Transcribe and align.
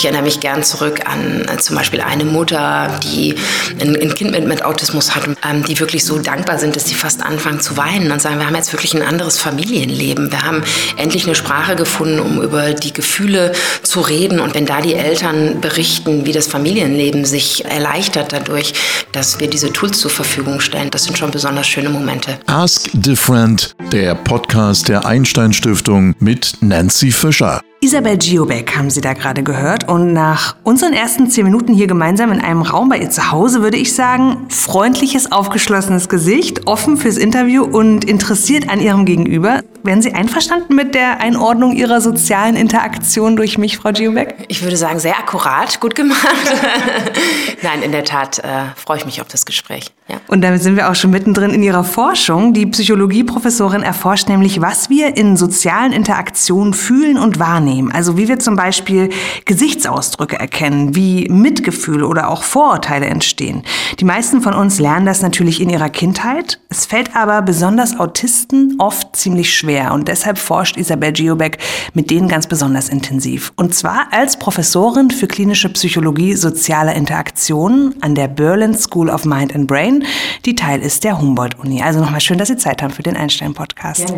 Ich 0.00 0.06
erinnere 0.06 0.22
mich 0.22 0.40
gern 0.40 0.62
zurück 0.62 1.00
an 1.04 1.44
äh, 1.46 1.58
zum 1.58 1.76
Beispiel 1.76 2.00
eine 2.00 2.24
Mutter, 2.24 2.98
die 3.04 3.34
ein, 3.82 3.94
ein 4.00 4.14
Kind 4.14 4.30
mit, 4.30 4.46
mit, 4.46 4.64
Autismus 4.64 5.14
hat, 5.14 5.28
ähm, 5.46 5.62
die 5.62 5.78
wirklich 5.78 6.06
so 6.06 6.18
dankbar 6.18 6.58
sind, 6.58 6.74
dass 6.74 6.86
sie 6.86 6.94
fast 6.94 7.22
anfangen 7.22 7.60
zu 7.60 7.76
weinen 7.76 8.10
und 8.10 8.22
sagen, 8.22 8.38
wir 8.38 8.46
haben 8.46 8.54
jetzt 8.54 8.72
wirklich 8.72 8.94
ein 8.94 9.02
anderes 9.02 9.38
Familienleben. 9.38 10.32
Wir 10.32 10.40
haben 10.40 10.62
endlich 10.96 11.26
eine 11.26 11.34
Sprache 11.34 11.76
gefunden, 11.76 12.18
um 12.18 12.40
über 12.40 12.72
die 12.72 12.94
Gefühle 12.94 13.52
zu 13.82 14.00
reden. 14.00 14.40
Und 14.40 14.54
wenn 14.54 14.64
da 14.64 14.80
die 14.80 14.94
Eltern 14.94 15.60
berichten, 15.60 16.24
wie 16.24 16.32
das 16.32 16.46
Familienleben 16.46 17.26
sich 17.26 17.66
erleichtert 17.66 18.32
dadurch, 18.32 18.72
dass 19.12 19.38
wir 19.38 19.50
diese 19.50 19.70
Tools 19.70 19.98
zur 19.98 20.10
Verfügung 20.10 20.60
stellen, 20.60 20.88
das 20.88 21.04
sind 21.04 21.18
schon 21.18 21.30
besonders 21.30 21.66
schöne 21.66 21.90
Momente. 21.90 22.38
Ask 22.46 22.88
Different, 22.94 23.74
der 23.92 24.14
Podcast 24.14 24.88
der 24.88 25.04
Einstein 25.04 25.52
Stiftung 25.52 26.14
mit 26.20 26.54
Nancy 26.62 27.12
Fischer. 27.12 27.60
Isabel 27.90 28.18
Giobeck 28.18 28.76
haben 28.76 28.88
Sie 28.88 29.00
da 29.00 29.14
gerade 29.14 29.42
gehört. 29.42 29.88
Und 29.88 30.12
nach 30.12 30.54
unseren 30.62 30.92
ersten 30.92 31.28
zehn 31.28 31.42
Minuten 31.42 31.74
hier 31.74 31.88
gemeinsam 31.88 32.30
in 32.30 32.40
einem 32.40 32.62
Raum 32.62 32.88
bei 32.88 32.98
ihr 32.98 33.10
zu 33.10 33.32
Hause 33.32 33.64
würde 33.64 33.78
ich 33.78 33.96
sagen, 33.96 34.46
freundliches, 34.48 35.32
aufgeschlossenes 35.32 36.08
Gesicht, 36.08 36.68
offen 36.68 36.96
fürs 36.96 37.16
Interview 37.16 37.64
und 37.64 38.04
interessiert 38.04 38.68
an 38.68 38.78
Ihrem 38.78 39.06
Gegenüber. 39.06 39.62
Wären 39.82 40.02
Sie 40.02 40.12
einverstanden 40.12 40.74
mit 40.74 40.94
der 40.94 41.20
Einordnung 41.20 41.72
Ihrer 41.72 42.02
sozialen 42.02 42.54
Interaktion 42.54 43.36
durch 43.36 43.56
mich, 43.56 43.78
Frau 43.78 43.92
Giobeck? 43.92 44.34
Ich 44.48 44.62
würde 44.62 44.76
sagen, 44.76 44.98
sehr 44.98 45.18
akkurat, 45.18 45.80
gut 45.80 45.94
gemacht. 45.94 46.26
Nein, 47.62 47.82
in 47.82 47.90
der 47.90 48.04
Tat 48.04 48.40
äh, 48.40 48.64
freue 48.76 48.98
ich 48.98 49.06
mich 49.06 49.22
auf 49.22 49.28
das 49.28 49.46
Gespräch. 49.46 49.86
Ja. 50.08 50.20
Und 50.26 50.42
damit 50.42 50.62
sind 50.62 50.76
wir 50.76 50.90
auch 50.90 50.94
schon 50.94 51.10
mittendrin 51.10 51.50
in 51.50 51.62
Ihrer 51.62 51.84
Forschung. 51.84 52.52
Die 52.52 52.66
Psychologieprofessorin 52.66 53.82
erforscht 53.82 54.28
nämlich, 54.28 54.60
was 54.60 54.90
wir 54.90 55.16
in 55.16 55.36
sozialen 55.38 55.92
Interaktionen 55.92 56.74
fühlen 56.74 57.16
und 57.16 57.38
wahrnehmen. 57.38 57.90
Also 57.90 58.18
wie 58.18 58.28
wir 58.28 58.38
zum 58.38 58.56
Beispiel 58.56 59.08
Gesichtsausdrücke 59.46 60.38
erkennen, 60.38 60.94
wie 60.94 61.26
Mitgefühl 61.30 62.02
oder 62.02 62.28
auch 62.28 62.42
Vorurteile 62.42 63.06
entstehen. 63.06 63.62
Die 63.98 64.04
meisten 64.04 64.42
von 64.42 64.52
uns 64.52 64.78
lernen 64.78 65.06
das 65.06 65.22
natürlich 65.22 65.60
in 65.60 65.70
ihrer 65.70 65.88
Kindheit. 65.88 66.60
Es 66.68 66.84
fällt 66.84 67.16
aber 67.16 67.40
besonders 67.40 67.98
Autisten 67.98 68.74
oft 68.78 69.16
ziemlich 69.16 69.54
schwer 69.54 69.69
schwer 69.70 69.92
und 69.92 70.08
deshalb 70.08 70.38
forscht 70.38 70.76
Isabel 70.76 71.12
Giobeck 71.12 71.58
mit 71.94 72.10
denen 72.10 72.28
ganz 72.28 72.46
besonders 72.46 72.88
intensiv. 72.88 73.52
Und 73.56 73.74
zwar 73.74 74.08
als 74.10 74.38
Professorin 74.38 75.10
für 75.10 75.26
klinische 75.26 75.68
Psychologie 75.68 76.34
sozialer 76.34 76.94
Interaktionen 76.94 77.94
an 78.00 78.14
der 78.14 78.28
Berlin 78.28 78.76
School 78.76 79.08
of 79.08 79.24
Mind 79.24 79.54
and 79.54 79.66
Brain, 79.66 80.04
die 80.44 80.54
Teil 80.54 80.80
ist 80.80 81.04
der 81.04 81.20
Humboldt-Uni. 81.20 81.82
Also 81.82 82.00
nochmal 82.00 82.20
schön, 82.20 82.38
dass 82.38 82.48
Sie 82.48 82.56
Zeit 82.56 82.82
haben 82.82 82.92
für 82.92 83.02
den 83.02 83.16
Einstein-Podcast. 83.16 84.12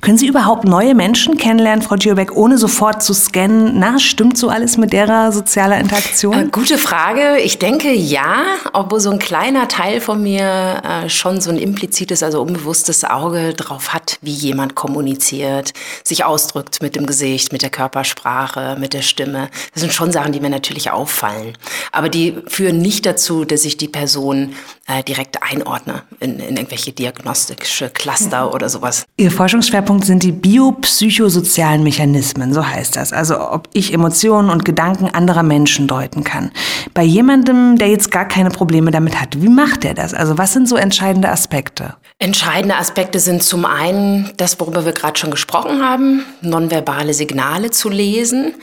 Können 0.00 0.16
Sie 0.16 0.28
überhaupt 0.28 0.64
neue 0.64 0.94
Menschen 0.94 1.36
kennenlernen, 1.36 1.82
Frau 1.82 1.96
Giobeck, 1.96 2.34
ohne 2.36 2.56
sofort 2.56 3.02
zu 3.02 3.12
scannen? 3.12 3.78
Na, 3.78 3.98
stimmt 3.98 4.38
so 4.38 4.48
alles 4.48 4.76
mit 4.76 4.92
derer 4.92 5.32
sozialer 5.32 5.78
Interaktion? 5.78 6.34
Äh, 6.34 6.46
gute 6.50 6.78
Frage. 6.78 7.38
Ich 7.38 7.58
denke 7.58 7.92
ja, 7.92 8.44
obwohl 8.72 9.00
so 9.00 9.10
ein 9.10 9.18
kleiner 9.18 9.66
Teil 9.66 10.00
von 10.00 10.22
mir 10.22 10.82
äh, 10.84 11.08
schon 11.08 11.40
so 11.40 11.50
ein 11.50 11.58
implizites, 11.58 12.22
also 12.22 12.40
unbewusstes 12.40 13.04
Auge 13.04 13.54
drauf 13.54 13.92
hat, 13.92 14.18
wie 14.22 14.32
jemand 14.32 14.76
kommuniziert, 14.78 15.72
sich 16.04 16.24
ausdrückt 16.24 16.80
mit 16.80 16.94
dem 16.94 17.04
Gesicht, 17.04 17.52
mit 17.52 17.62
der 17.62 17.70
Körpersprache, 17.70 18.76
mit 18.78 18.94
der 18.94 19.02
Stimme. 19.02 19.50
Das 19.74 19.80
sind 19.82 19.92
schon 19.92 20.12
Sachen, 20.12 20.30
die 20.30 20.38
mir 20.38 20.50
natürlich 20.50 20.92
auffallen. 20.92 21.58
Aber 21.90 22.08
die 22.08 22.38
führen 22.46 22.78
nicht 22.78 23.04
dazu, 23.04 23.44
dass 23.44 23.64
ich 23.64 23.76
die 23.76 23.88
Person 23.88 24.54
äh, 24.88 25.04
direkt 25.04 25.42
einordne 25.42 26.02
in, 26.18 26.40
in 26.40 26.56
irgendwelche 26.56 26.92
diagnostische 26.92 27.90
Cluster 27.90 28.46
mhm. 28.46 28.54
oder 28.54 28.68
sowas. 28.68 29.04
Ihr 29.18 29.30
Forschungsschwerpunkt 29.30 30.04
sind 30.04 30.22
die 30.22 30.32
biopsychosozialen 30.32 31.82
Mechanismen, 31.82 32.54
so 32.54 32.66
heißt 32.66 32.96
das. 32.96 33.12
Also 33.12 33.38
ob 33.38 33.68
ich 33.74 33.92
Emotionen 33.92 34.50
und 34.50 34.64
Gedanken 34.64 35.08
anderer 35.08 35.42
Menschen 35.42 35.86
deuten 35.86 36.24
kann. 36.24 36.50
Bei 36.94 37.02
jemandem, 37.02 37.76
der 37.76 37.88
jetzt 37.88 38.10
gar 38.10 38.26
keine 38.26 38.50
Probleme 38.50 38.90
damit 38.90 39.20
hat, 39.20 39.40
wie 39.40 39.48
macht 39.48 39.84
er 39.84 39.94
das? 39.94 40.14
Also 40.14 40.38
was 40.38 40.54
sind 40.54 40.68
so 40.68 40.76
entscheidende 40.76 41.28
Aspekte? 41.28 41.94
Entscheidende 42.20 42.74
Aspekte 42.74 43.20
sind 43.20 43.44
zum 43.44 43.64
einen 43.64 44.32
das, 44.36 44.58
worüber 44.58 44.84
wir 44.84 44.90
gerade 44.90 45.16
schon 45.16 45.30
gesprochen 45.30 45.82
haben, 45.82 46.24
nonverbale 46.40 47.14
Signale 47.14 47.70
zu 47.70 47.88
lesen. 47.88 48.56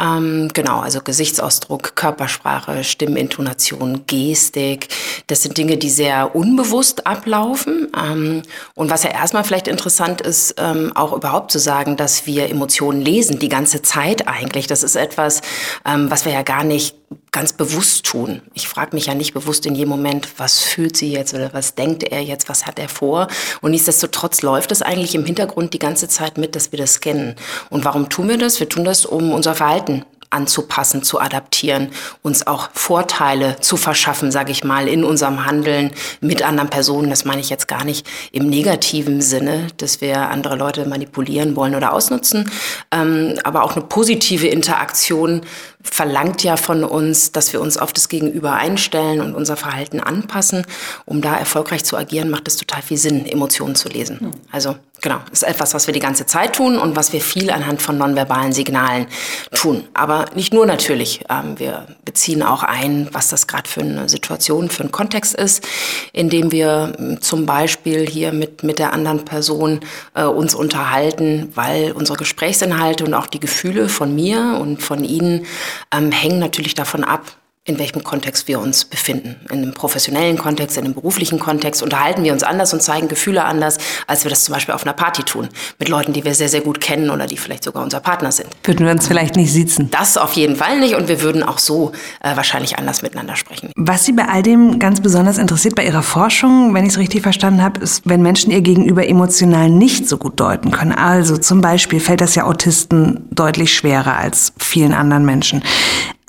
Ähm, 0.00 0.48
genau, 0.54 0.78
also 0.78 1.00
Gesichtsausdruck, 1.00 1.96
Körpersprache, 1.96 2.84
Stimmintonation, 2.84 4.02
Gestik. 4.06 4.88
Das 5.26 5.42
sind 5.42 5.58
Dinge, 5.58 5.69
die 5.76 5.90
sehr 5.90 6.34
unbewusst 6.34 7.06
ablaufen. 7.06 7.88
Ähm, 7.96 8.42
und 8.74 8.90
was 8.90 9.02
ja 9.02 9.10
erstmal 9.10 9.44
vielleicht 9.44 9.68
interessant 9.68 10.20
ist, 10.20 10.54
ähm, 10.58 10.92
auch 10.94 11.12
überhaupt 11.12 11.52
zu 11.52 11.58
sagen, 11.58 11.96
dass 11.96 12.26
wir 12.26 12.48
Emotionen 12.48 13.00
lesen, 13.00 13.38
die 13.38 13.48
ganze 13.48 13.82
Zeit 13.82 14.28
eigentlich. 14.28 14.66
Das 14.66 14.82
ist 14.82 14.96
etwas, 14.96 15.42
ähm, 15.84 16.10
was 16.10 16.24
wir 16.24 16.32
ja 16.32 16.42
gar 16.42 16.64
nicht 16.64 16.96
ganz 17.32 17.52
bewusst 17.52 18.06
tun. 18.06 18.42
Ich 18.54 18.68
frage 18.68 18.94
mich 18.94 19.06
ja 19.06 19.14
nicht 19.14 19.34
bewusst 19.34 19.66
in 19.66 19.74
jedem 19.74 19.90
Moment, 19.90 20.28
was 20.36 20.60
fühlt 20.60 20.96
sie 20.96 21.12
jetzt 21.12 21.34
oder 21.34 21.52
was 21.52 21.74
denkt 21.74 22.02
er 22.04 22.22
jetzt, 22.22 22.48
was 22.48 22.66
hat 22.66 22.78
er 22.78 22.88
vor. 22.88 23.28
Und 23.60 23.72
nichtsdestotrotz 23.72 24.42
läuft 24.42 24.72
es 24.72 24.82
eigentlich 24.82 25.14
im 25.14 25.24
Hintergrund 25.24 25.74
die 25.74 25.78
ganze 25.78 26.08
Zeit 26.08 26.38
mit, 26.38 26.54
dass 26.54 26.72
wir 26.72 26.78
das 26.78 26.94
scannen. 26.94 27.36
Und 27.68 27.84
warum 27.84 28.08
tun 28.08 28.28
wir 28.28 28.38
das? 28.38 28.60
Wir 28.60 28.68
tun 28.68 28.84
das, 28.84 29.06
um 29.06 29.32
unser 29.32 29.54
Verhalten 29.54 30.04
anzupassen, 30.30 31.02
zu 31.02 31.20
adaptieren, 31.20 31.90
uns 32.22 32.46
auch 32.46 32.70
Vorteile 32.72 33.60
zu 33.60 33.76
verschaffen, 33.76 34.30
sage 34.30 34.52
ich 34.52 34.64
mal, 34.64 34.88
in 34.88 35.04
unserem 35.04 35.44
Handeln 35.44 35.92
mit 36.20 36.42
anderen 36.42 36.70
Personen. 36.70 37.10
Das 37.10 37.24
meine 37.24 37.40
ich 37.40 37.50
jetzt 37.50 37.68
gar 37.68 37.84
nicht 37.84 38.06
im 38.32 38.48
negativen 38.48 39.20
Sinne, 39.20 39.66
dass 39.76 40.00
wir 40.00 40.30
andere 40.30 40.56
Leute 40.56 40.86
manipulieren 40.86 41.56
wollen 41.56 41.74
oder 41.74 41.92
ausnutzen, 41.92 42.50
ähm, 42.92 43.38
aber 43.44 43.64
auch 43.64 43.76
eine 43.76 43.84
positive 43.84 44.46
Interaktion 44.46 45.42
verlangt 45.82 46.42
ja 46.42 46.56
von 46.56 46.84
uns, 46.84 47.32
dass 47.32 47.52
wir 47.52 47.60
uns 47.60 47.78
auf 47.78 47.92
das 47.92 48.08
Gegenüber 48.08 48.52
einstellen 48.52 49.20
und 49.20 49.34
unser 49.34 49.56
Verhalten 49.56 50.00
anpassen. 50.00 50.66
Um 51.06 51.22
da 51.22 51.36
erfolgreich 51.36 51.84
zu 51.84 51.96
agieren, 51.96 52.30
macht 52.30 52.48
es 52.48 52.56
total 52.56 52.82
viel 52.82 52.98
Sinn, 52.98 53.26
Emotionen 53.26 53.74
zu 53.74 53.88
lesen. 53.88 54.34
Also 54.52 54.76
Genau, 55.02 55.16
ist 55.32 55.44
etwas, 55.44 55.72
was 55.72 55.86
wir 55.86 55.94
die 55.94 56.00
ganze 56.00 56.26
Zeit 56.26 56.56
tun 56.56 56.76
und 56.76 56.94
was 56.94 57.14
wir 57.14 57.22
viel 57.22 57.50
anhand 57.50 57.80
von 57.80 57.96
nonverbalen 57.96 58.52
Signalen 58.52 59.06
tun. 59.54 59.88
Aber 59.94 60.26
nicht 60.34 60.52
nur 60.52 60.66
natürlich. 60.66 61.24
Ähm, 61.30 61.58
wir 61.58 61.86
beziehen 62.04 62.42
auch 62.42 62.62
ein, 62.62 63.08
was 63.12 63.28
das 63.28 63.46
gerade 63.46 63.68
für 63.68 63.80
eine 63.80 64.10
Situation, 64.10 64.68
für 64.68 64.82
einen 64.82 64.92
Kontext 64.92 65.34
ist, 65.34 65.66
in 66.12 66.28
dem 66.28 66.52
wir 66.52 66.92
ähm, 66.98 67.22
zum 67.22 67.46
Beispiel 67.46 68.06
hier 68.06 68.32
mit, 68.32 68.62
mit 68.62 68.78
der 68.78 68.92
anderen 68.92 69.24
Person 69.24 69.80
äh, 70.14 70.24
uns 70.24 70.54
unterhalten, 70.54 71.50
weil 71.54 71.92
unsere 71.92 72.18
Gesprächsinhalte 72.18 73.04
und 73.04 73.14
auch 73.14 73.26
die 73.26 73.40
Gefühle 73.40 73.88
von 73.88 74.14
mir 74.14 74.58
und 74.60 74.82
von 74.82 75.02
Ihnen 75.02 75.46
ähm, 75.94 76.12
hängen 76.12 76.38
natürlich 76.38 76.74
davon 76.74 77.04
ab, 77.04 77.22
in 77.70 77.78
welchem 77.78 78.04
Kontext 78.04 78.48
wir 78.48 78.60
uns 78.60 78.84
befinden. 78.84 79.36
In 79.50 79.58
einem 79.62 79.72
professionellen 79.72 80.36
Kontext, 80.36 80.76
in 80.76 80.84
einem 80.84 80.94
beruflichen 80.94 81.38
Kontext 81.38 81.82
unterhalten 81.82 82.24
wir 82.24 82.32
uns 82.32 82.42
anders 82.42 82.72
und 82.74 82.82
zeigen 82.82 83.08
Gefühle 83.08 83.44
anders, 83.44 83.78
als 84.06 84.24
wir 84.24 84.30
das 84.30 84.44
zum 84.44 84.54
Beispiel 84.54 84.74
auf 84.74 84.84
einer 84.84 84.92
Party 84.92 85.22
tun. 85.22 85.48
Mit 85.78 85.88
Leuten, 85.88 86.12
die 86.12 86.24
wir 86.24 86.34
sehr, 86.34 86.48
sehr 86.48 86.60
gut 86.60 86.80
kennen 86.80 87.10
oder 87.10 87.26
die 87.26 87.36
vielleicht 87.36 87.64
sogar 87.64 87.82
unser 87.82 88.00
Partner 88.00 88.32
sind. 88.32 88.48
Würden 88.64 88.84
wir 88.84 88.92
uns 88.92 89.06
vielleicht 89.06 89.36
nicht 89.36 89.52
sitzen? 89.52 89.90
Das 89.90 90.18
auf 90.18 90.32
jeden 90.34 90.56
Fall 90.56 90.80
nicht 90.80 90.96
und 90.96 91.08
wir 91.08 91.22
würden 91.22 91.42
auch 91.42 91.58
so 91.58 91.92
äh, 92.22 92.36
wahrscheinlich 92.36 92.78
anders 92.78 93.02
miteinander 93.02 93.36
sprechen. 93.36 93.70
Was 93.76 94.04
Sie 94.04 94.12
bei 94.12 94.26
all 94.26 94.42
dem 94.42 94.78
ganz 94.78 95.00
besonders 95.00 95.38
interessiert 95.38 95.76
bei 95.76 95.84
Ihrer 95.84 96.02
Forschung, 96.02 96.74
wenn 96.74 96.84
ich 96.84 96.90
es 96.90 96.98
richtig 96.98 97.22
verstanden 97.22 97.62
habe, 97.62 97.80
ist, 97.80 98.02
wenn 98.04 98.20
Menschen 98.22 98.50
ihr 98.50 98.60
Gegenüber 98.60 99.06
emotional 99.06 99.70
nicht 99.70 100.08
so 100.08 100.18
gut 100.18 100.40
deuten 100.40 100.70
können. 100.70 100.92
Also 100.92 101.36
zum 101.36 101.60
Beispiel 101.60 102.00
fällt 102.00 102.20
das 102.20 102.34
ja 102.34 102.44
Autisten 102.44 103.28
deutlich 103.30 103.72
schwerer 103.72 104.16
als 104.16 104.52
vielen 104.58 104.92
anderen 104.92 105.24
Menschen. 105.24 105.62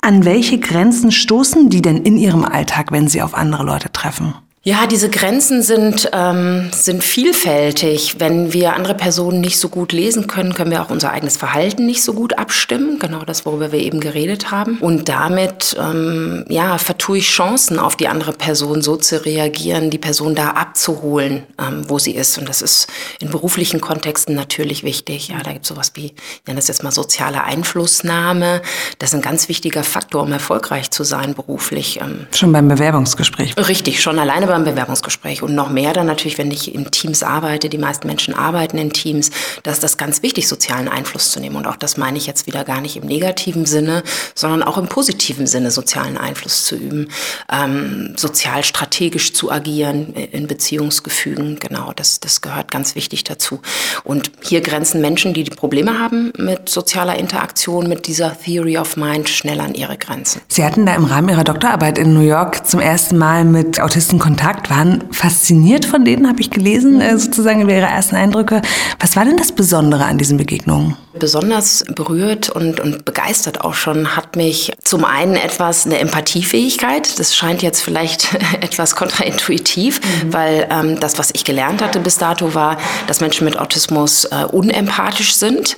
An 0.04 0.24
welche 0.24 0.58
Grenzen 0.58 1.12
stoßen 1.12 1.70
die 1.70 1.80
denn 1.80 1.98
in 1.98 2.16
ihrem 2.16 2.44
Alltag, 2.44 2.90
wenn 2.90 3.06
sie 3.06 3.22
auf 3.22 3.34
andere 3.34 3.62
Leute 3.62 3.92
treffen? 3.92 4.34
Ja, 4.64 4.86
diese 4.86 5.10
Grenzen 5.10 5.60
sind, 5.60 6.08
ähm, 6.12 6.70
sind 6.70 7.02
vielfältig. 7.02 8.20
Wenn 8.20 8.52
wir 8.52 8.74
andere 8.74 8.94
Personen 8.94 9.40
nicht 9.40 9.58
so 9.58 9.68
gut 9.68 9.90
lesen 9.90 10.28
können, 10.28 10.54
können 10.54 10.70
wir 10.70 10.82
auch 10.82 10.90
unser 10.90 11.10
eigenes 11.10 11.36
Verhalten 11.36 11.84
nicht 11.84 12.04
so 12.04 12.14
gut 12.14 12.38
abstimmen. 12.38 13.00
Genau 13.00 13.24
das, 13.24 13.44
worüber 13.44 13.72
wir 13.72 13.80
eben 13.80 13.98
geredet 13.98 14.52
haben. 14.52 14.78
Und 14.78 15.08
damit 15.08 15.76
ähm, 15.80 16.44
ja, 16.48 16.78
vertue 16.78 17.18
ich 17.18 17.26
Chancen, 17.26 17.80
auf 17.80 17.96
die 17.96 18.06
andere 18.06 18.32
Person 18.32 18.82
so 18.82 18.94
zu 18.94 19.24
reagieren, 19.24 19.90
die 19.90 19.98
Person 19.98 20.36
da 20.36 20.50
abzuholen, 20.50 21.42
ähm, 21.60 21.82
wo 21.88 21.98
sie 21.98 22.12
ist. 22.12 22.38
Und 22.38 22.48
das 22.48 22.62
ist 22.62 22.86
in 23.18 23.30
beruflichen 23.30 23.80
Kontexten 23.80 24.36
natürlich 24.36 24.84
wichtig. 24.84 25.26
Ja, 25.26 25.42
da 25.42 25.50
gibt 25.50 25.64
es 25.64 25.70
sowas 25.70 25.90
wie, 25.94 26.06
ja, 26.06 26.12
nenne 26.46 26.60
das 26.60 26.68
jetzt 26.68 26.84
mal 26.84 26.92
soziale 26.92 27.42
Einflussnahme. 27.42 28.62
Das 29.00 29.08
ist 29.08 29.16
ein 29.16 29.22
ganz 29.22 29.48
wichtiger 29.48 29.82
Faktor, 29.82 30.22
um 30.22 30.30
erfolgreich 30.30 30.92
zu 30.92 31.02
sein 31.02 31.34
beruflich. 31.34 31.98
Ähm. 32.00 32.28
Schon 32.32 32.52
beim 32.52 32.68
Bewerbungsgespräch. 32.68 33.56
Richtig, 33.56 34.00
schon 34.00 34.20
alleine 34.20 34.51
beim 34.52 34.64
Bewerbungsgespräch 34.64 35.42
und 35.42 35.54
noch 35.54 35.70
mehr 35.70 35.92
dann 35.92 36.06
natürlich, 36.06 36.38
wenn 36.38 36.50
ich 36.50 36.74
in 36.74 36.90
Teams 36.90 37.22
arbeite. 37.22 37.68
Die 37.68 37.78
meisten 37.78 38.06
Menschen 38.06 38.34
arbeiten 38.34 38.78
in 38.78 38.92
Teams. 38.92 39.30
Da 39.62 39.70
ist 39.70 39.82
das 39.82 39.96
ganz 39.96 40.22
wichtig, 40.22 40.48
sozialen 40.48 40.88
Einfluss 40.88 41.32
zu 41.32 41.40
nehmen. 41.40 41.56
Und 41.56 41.66
auch 41.66 41.76
das 41.76 41.96
meine 41.96 42.18
ich 42.18 42.26
jetzt 42.26 42.46
wieder 42.46 42.64
gar 42.64 42.80
nicht 42.80 42.96
im 42.96 43.06
negativen 43.06 43.66
Sinne, 43.66 44.02
sondern 44.34 44.62
auch 44.62 44.78
im 44.78 44.88
positiven 44.88 45.46
Sinne, 45.46 45.70
sozialen 45.70 46.18
Einfluss 46.18 46.64
zu 46.64 46.76
üben, 46.76 47.08
ähm, 47.50 48.14
sozial 48.16 48.62
strategisch 48.64 49.32
zu 49.32 49.50
agieren 49.50 50.12
in 50.14 50.46
Beziehungsgefügen. 50.46 51.58
Genau, 51.58 51.92
das, 51.96 52.20
das 52.20 52.40
gehört 52.40 52.70
ganz 52.70 52.94
wichtig 52.94 53.24
dazu. 53.24 53.60
Und 54.04 54.30
hier 54.42 54.60
grenzen 54.60 55.00
Menschen, 55.00 55.32
die 55.34 55.44
Probleme 55.44 55.98
haben 55.98 56.32
mit 56.36 56.68
sozialer 56.68 57.18
Interaktion, 57.18 57.88
mit 57.88 58.06
dieser 58.06 58.36
Theory 58.38 58.78
of 58.78 58.96
Mind, 58.96 59.28
schnell 59.28 59.60
an 59.60 59.74
ihre 59.74 59.96
Grenzen. 59.96 60.42
Sie 60.48 60.64
hatten 60.64 60.86
da 60.86 60.94
im 60.94 61.04
Rahmen 61.04 61.28
Ihrer 61.28 61.44
Doktorarbeit 61.44 61.98
in 61.98 62.12
New 62.14 62.20
York 62.20 62.66
zum 62.66 62.80
ersten 62.80 63.16
Mal 63.16 63.44
mit 63.44 63.80
Autisten 63.80 64.18
Kontakt, 64.18 64.41
waren 64.70 65.04
fasziniert 65.10 65.84
von 65.84 66.04
denen, 66.04 66.28
habe 66.28 66.40
ich 66.40 66.50
gelesen, 66.50 67.00
äh, 67.00 67.18
sozusagen 67.18 67.62
über 67.62 67.72
Ihre 67.72 67.86
ersten 67.86 68.16
Eindrücke. 68.16 68.62
Was 68.98 69.16
war 69.16 69.24
denn 69.24 69.36
das 69.36 69.52
Besondere 69.52 70.04
an 70.04 70.18
diesen 70.18 70.36
Begegnungen? 70.36 70.96
Besonders 71.14 71.84
berührt 71.94 72.48
und, 72.48 72.80
und 72.80 73.04
begeistert 73.04 73.60
auch 73.60 73.74
schon 73.74 74.16
hat 74.16 74.34
mich 74.36 74.72
zum 74.82 75.04
einen 75.04 75.36
etwas 75.36 75.84
eine 75.84 75.98
Empathiefähigkeit. 75.98 77.18
Das 77.18 77.36
scheint 77.36 77.62
jetzt 77.62 77.82
vielleicht 77.82 78.34
etwas 78.60 78.96
kontraintuitiv, 78.96 80.00
mhm. 80.00 80.32
weil 80.32 80.68
ähm, 80.70 81.00
das, 81.00 81.18
was 81.18 81.30
ich 81.34 81.44
gelernt 81.44 81.82
hatte 81.82 82.00
bis 82.00 82.16
dato, 82.16 82.54
war, 82.54 82.78
dass 83.06 83.20
Menschen 83.20 83.44
mit 83.44 83.58
Autismus 83.58 84.24
äh, 84.24 84.44
unempathisch 84.50 85.34
sind. 85.34 85.76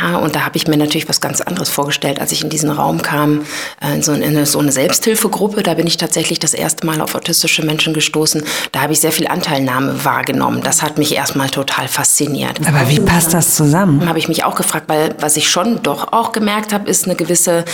Ja, 0.00 0.18
und 0.18 0.34
da 0.34 0.44
habe 0.44 0.56
ich 0.56 0.66
mir 0.66 0.76
natürlich 0.76 1.08
was 1.08 1.20
ganz 1.20 1.40
anderes 1.40 1.70
vorgestellt, 1.70 2.20
als 2.20 2.32
ich 2.32 2.42
in 2.42 2.50
diesen 2.50 2.70
Raum 2.70 3.00
kam, 3.00 3.46
äh, 3.80 3.94
in, 3.94 4.02
so, 4.02 4.12
in 4.12 4.22
eine, 4.22 4.44
so 4.44 4.58
eine 4.58 4.72
Selbsthilfegruppe. 4.72 5.62
Da 5.62 5.74
bin 5.74 5.86
ich 5.86 5.96
tatsächlich 5.96 6.40
das 6.40 6.52
erste 6.52 6.84
Mal 6.84 7.00
auf 7.00 7.14
autistische 7.14 7.64
Menschen 7.64 7.93
gestoßen. 7.94 8.42
Da 8.72 8.82
habe 8.82 8.92
ich 8.92 9.00
sehr 9.00 9.12
viel 9.12 9.26
Anteilnahme 9.26 10.04
wahrgenommen. 10.04 10.60
Das 10.62 10.82
hat 10.82 10.98
mich 10.98 11.14
erstmal 11.14 11.48
total 11.48 11.88
fasziniert. 11.88 12.60
Aber 12.66 12.88
wie 12.88 13.00
passt 13.00 13.32
das 13.32 13.54
zusammen? 13.54 14.06
Habe 14.06 14.18
ich 14.18 14.28
mich 14.28 14.44
auch 14.44 14.54
gefragt, 14.54 14.88
weil 14.88 15.14
was 15.18 15.36
ich 15.36 15.48
schon 15.48 15.82
doch 15.82 16.12
auch 16.12 16.32
gemerkt 16.32 16.72
habe, 16.72 16.88
ist 16.88 17.04
eine 17.04 17.14
gewisse 17.14 17.64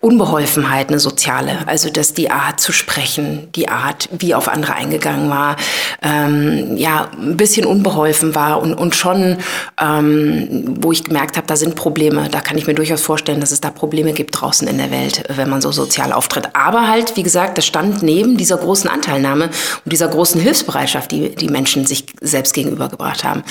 Unbeholfenheit, 0.00 0.88
eine 0.88 0.98
soziale. 0.98 1.66
Also 1.66 1.90
dass 1.90 2.14
die 2.14 2.30
Art 2.30 2.60
zu 2.60 2.72
sprechen, 2.72 3.48
die 3.54 3.68
Art, 3.68 4.08
wie 4.12 4.34
auf 4.34 4.48
andere 4.48 4.74
eingegangen 4.74 5.30
war, 5.30 5.56
ähm, 6.02 6.76
ja, 6.76 7.08
ein 7.18 7.36
bisschen 7.36 7.66
unbeholfen 7.66 8.34
war 8.34 8.60
und, 8.60 8.74
und 8.74 8.94
schon, 8.94 9.38
ähm, 9.80 10.76
wo 10.80 10.92
ich 10.92 11.04
gemerkt 11.04 11.36
habe, 11.36 11.46
da 11.46 11.56
sind 11.56 11.74
Probleme. 11.74 12.28
Da 12.30 12.40
kann 12.40 12.58
ich 12.58 12.66
mir 12.66 12.74
durchaus 12.74 13.00
vorstellen, 13.00 13.40
dass 13.40 13.52
es 13.52 13.60
da 13.60 13.70
Probleme 13.70 14.12
gibt 14.12 14.40
draußen 14.40 14.66
in 14.68 14.78
der 14.78 14.90
Welt, 14.90 15.24
wenn 15.28 15.48
man 15.48 15.60
so 15.60 15.72
sozial 15.72 16.12
auftritt. 16.12 16.50
Aber 16.54 16.88
halt, 16.88 17.16
wie 17.16 17.22
gesagt, 17.22 17.58
das 17.58 17.66
stand 17.66 18.02
neben 18.02 18.36
dieser 18.36 18.56
großen 18.56 18.88
Anteilnahme 18.90 19.50
und 19.84 19.92
dieser 19.92 20.08
großen 20.08 20.40
Hilfsbereitschaft, 20.40 21.10
die 21.10 21.34
die 21.34 21.48
Menschen 21.48 21.86
sich 21.86 22.06
selbst 22.20 22.54
gegenübergebracht 22.54 23.24
haben. 23.24 23.42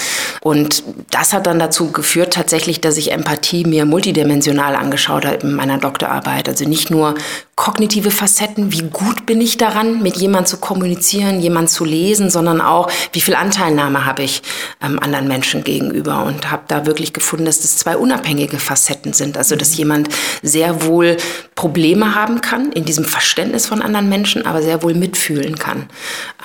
Und 0.41 0.83
das 1.09 1.33
hat 1.33 1.47
dann 1.47 1.59
dazu 1.59 1.91
geführt, 1.91 2.33
tatsächlich, 2.33 2.81
dass 2.81 2.97
ich 2.97 3.11
Empathie 3.11 3.65
mir 3.65 3.85
multidimensional 3.85 4.75
angeschaut 4.75 5.25
habe 5.25 5.37
in 5.37 5.53
meiner 5.53 5.77
Doktorarbeit. 5.77 6.49
Also 6.49 6.65
nicht 6.65 6.89
nur 6.91 7.15
kognitive 7.61 8.09
Facetten, 8.09 8.71
wie 8.71 8.81
gut 8.81 9.27
bin 9.27 9.39
ich 9.39 9.55
daran, 9.55 10.01
mit 10.01 10.17
jemandem 10.17 10.47
zu 10.47 10.57
kommunizieren, 10.57 11.39
jemanden 11.39 11.67
zu 11.67 11.85
lesen, 11.85 12.31
sondern 12.31 12.59
auch, 12.59 12.89
wie 13.13 13.21
viel 13.21 13.35
Anteilnahme 13.35 14.05
habe 14.05 14.23
ich 14.23 14.41
ähm, 14.81 14.97
anderen 14.99 15.27
Menschen 15.27 15.63
gegenüber 15.63 16.23
und 16.23 16.49
habe 16.49 16.63
da 16.67 16.87
wirklich 16.87 17.13
gefunden, 17.13 17.45
dass 17.45 17.61
das 17.61 17.77
zwei 17.77 17.97
unabhängige 17.97 18.57
Facetten 18.57 19.13
sind. 19.13 19.37
Also 19.37 19.55
dass 19.55 19.77
jemand 19.77 20.09
sehr 20.41 20.85
wohl 20.85 21.17
Probleme 21.53 22.15
haben 22.15 22.41
kann 22.41 22.71
in 22.71 22.85
diesem 22.85 23.05
Verständnis 23.05 23.67
von 23.67 23.83
anderen 23.83 24.09
Menschen, 24.09 24.47
aber 24.47 24.63
sehr 24.63 24.81
wohl 24.81 24.95
mitfühlen 24.95 25.59
kann. 25.59 25.87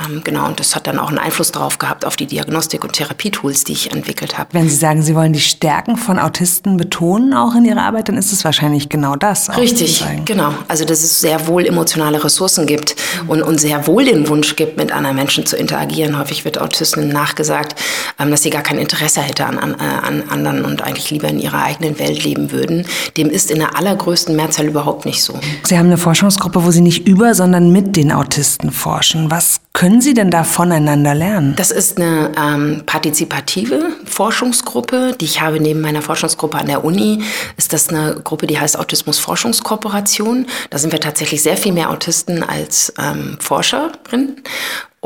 Ähm, 0.05 0.23
genau, 0.25 0.47
und 0.47 0.61
das 0.61 0.76
hat 0.76 0.87
dann 0.87 0.99
auch 0.99 1.08
einen 1.08 1.19
Einfluss 1.19 1.53
darauf 1.53 1.79
gehabt, 1.79 2.05
auf 2.05 2.17
die 2.17 2.26
Diagnostik- 2.26 2.85
und 2.85 2.93
Therapietools, 2.93 3.64
die 3.64 3.73
ich 3.73 3.93
entwickelt 3.93 4.38
habe. 4.38 4.50
Wenn 4.53 4.69
Sie 4.69 4.76
sagen, 4.76 5.03
Sie 5.03 5.14
wollen 5.14 5.32
die 5.32 5.41
Stärken 5.41 5.97
von 5.97 6.19
Autisten 6.19 6.76
betonen, 6.76 7.32
auch 7.32 7.55
in 7.55 7.64
Ihrer 7.64 7.82
Arbeit, 7.82 8.08
dann 8.08 8.17
ist 8.17 8.32
es 8.32 8.44
wahrscheinlich 8.44 8.88
genau 8.88 9.17
das. 9.17 9.56
Richtig, 9.56 10.05
genau. 10.25 10.53
Also 10.69 10.85
das 10.85 11.06
es 11.06 11.20
sehr 11.20 11.47
wohl 11.47 11.67
emotionale 11.67 12.23
Ressourcen 12.23 12.67
gibt 12.67 12.97
und, 13.26 13.43
und 13.43 13.61
sehr 13.61 13.87
wohl 13.87 14.05
den 14.05 14.29
Wunsch 14.29 14.56
gibt, 14.56 14.76
mit 14.76 14.93
anderen 14.93 15.17
Menschen 15.17 15.47
zu 15.47 15.56
interagieren. 15.56 16.19
Häufig 16.19 16.44
wird 16.44 16.61
Autisten 16.61 17.09
nachgesagt, 17.09 17.76
ähm, 18.19 18.31
dass 18.31 18.43
sie 18.43 18.50
gar 18.50 18.62
kein 18.62 18.79
Interesse 18.79 19.23
hätte 19.23 19.47
an, 19.47 19.59
an, 19.59 19.75
äh, 19.75 20.06
an 20.06 20.25
anderen 20.29 20.64
und 20.64 20.82
eigentlich 20.82 21.11
lieber 21.11 21.29
in 21.29 21.38
ihrer 21.38 21.62
eigenen 21.62 21.99
Welt 21.99 22.23
leben 22.25 22.52
würden. 22.52 22.87
Dem 23.17 23.31
ist 23.31 23.50
in 23.50 23.59
der 23.59 23.76
allergrößten 23.76 24.37
Mehrzahl 24.37 24.67
überhaupt 24.67 25.06
nicht 25.06 25.23
so. 25.23 25.38
Sie 25.62 25.79
haben 25.79 25.87
eine 25.87 25.99
Forschungsgruppe, 25.99 26.64
wo 26.64 26.70
Sie 26.70 26.81
nicht 26.81 27.06
über, 27.06 27.35
sondern 27.35 27.70
mit 27.70 27.97
den 27.97 28.12
Autisten 28.12 28.70
forschen. 28.70 29.31
Was 29.31 29.45
können 29.76 30.00
Sie 30.00 30.14
denn 30.14 30.31
da 30.31 30.43
voneinander 30.43 31.14
lernen? 31.14 31.55
Das 31.55 31.70
ist 31.70 31.99
eine 31.99 32.32
ähm, 32.40 32.84
partizipative 32.87 33.90
Forschungsgruppe, 34.06 35.14
die 35.20 35.26
ich 35.26 35.43
habe 35.43 35.61
neben 35.61 35.82
meiner 35.82 36.00
Forschungsgruppe 36.00 36.56
an 36.56 36.67
der 36.67 36.82
Uni. 36.82 37.23
Ist 37.58 37.75
das 37.75 37.90
eine 37.90 38.19
Gruppe, 38.25 38.46
die 38.46 38.58
heißt 38.58 38.78
Autismus 38.78 39.19
Forschungskooperation. 39.19 40.46
Da 40.70 40.78
sind 40.78 40.93
wir 40.93 41.00
tatsächlich 41.00 41.43
sehr 41.43 41.58
viel 41.58 41.75
mehr 41.75 41.90
Autisten 41.90 42.43
als 42.43 42.94
ähm, 42.99 43.37
Forscherinnen. 43.38 44.43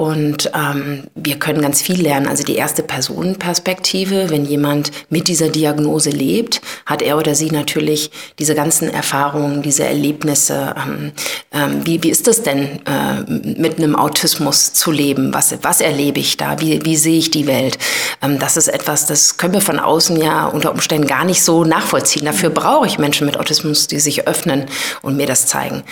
Und 0.01 0.51
ähm, 0.55 1.03
wir 1.15 1.39
können 1.39 1.61
ganz 1.61 1.83
viel 1.83 2.01
lernen. 2.01 2.27
Also 2.27 2.43
die 2.43 2.57
erste 2.57 2.83
Personenperspektive, 2.83 4.31
wenn 4.31 4.47
jemand 4.47 4.93
mit 5.11 5.29
dieser 5.29 5.51
Diagnose 5.51 6.09
lebt, 6.09 6.63
hat 6.87 7.03
er 7.03 7.19
oder 7.19 7.35
sie 7.35 7.51
natürlich 7.51 8.11
diese 8.39 8.55
ganzen 8.55 8.89
Erfahrungen, 8.89 9.61
diese 9.61 9.85
Erlebnisse. 9.85 10.75
Ähm, 10.75 11.13
ähm, 11.53 11.81
wie, 11.85 12.03
wie 12.03 12.09
ist 12.09 12.27
das 12.29 12.43
denn, 12.43 12.81
äh, 12.87 13.31
mit 13.61 13.77
einem 13.77 13.95
Autismus 13.95 14.73
zu 14.73 14.91
leben? 14.91 15.35
Was, 15.35 15.55
was 15.61 15.83
erlebe 15.83 16.19
ich 16.19 16.39
da? 16.39 16.59
Wie, 16.63 16.83
wie 16.83 16.97
sehe 16.97 17.19
ich 17.19 17.31
die 17.31 17.47
Welt? 17.47 17.77
Ähm, 18.23 18.39
das 18.39 18.57
ist 18.57 18.69
etwas, 18.69 19.05
das 19.05 19.37
können 19.37 19.53
wir 19.53 19.61
von 19.61 19.79
außen 19.79 20.19
ja 20.19 20.47
unter 20.47 20.73
Umständen 20.73 21.09
gar 21.09 21.27
nicht 21.27 21.43
so 21.43 21.65
nachvollziehen. 21.65 22.25
Dafür 22.25 22.49
brauche 22.49 22.87
ich 22.87 22.99
Menschen 22.99 23.27
mit 23.27 23.37
Autismus, 23.37 23.87
die 23.87 24.01
sich 24.01 24.27
öffnen 24.27 24.65
und 25.03 25.19
mir 25.19 25.27
das 25.27 25.47
zeigen. 25.47 25.83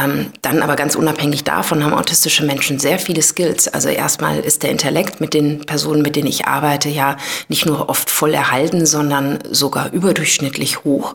Ähm, 0.00 0.26
dann 0.40 0.62
aber 0.62 0.76
ganz 0.76 0.94
unabhängig 0.94 1.42
davon 1.42 1.82
haben 1.82 1.94
autistische 1.94 2.44
Menschen 2.44 2.78
sehr 2.78 3.00
viele 3.00 3.22
Skills 3.22 3.55
Skills. 3.56 3.68
Also 3.68 3.88
erstmal 3.88 4.38
ist 4.40 4.62
der 4.62 4.70
Intellekt 4.70 5.20
mit 5.20 5.34
den 5.34 5.64
Personen, 5.64 6.02
mit 6.02 6.16
denen 6.16 6.28
ich 6.28 6.46
arbeite, 6.46 6.88
ja 6.88 7.16
nicht 7.48 7.66
nur 7.66 7.88
oft 7.88 8.10
voll 8.10 8.34
erhalten, 8.34 8.86
sondern 8.86 9.38
sogar 9.50 9.92
überdurchschnittlich 9.92 10.84
hoch. 10.84 11.14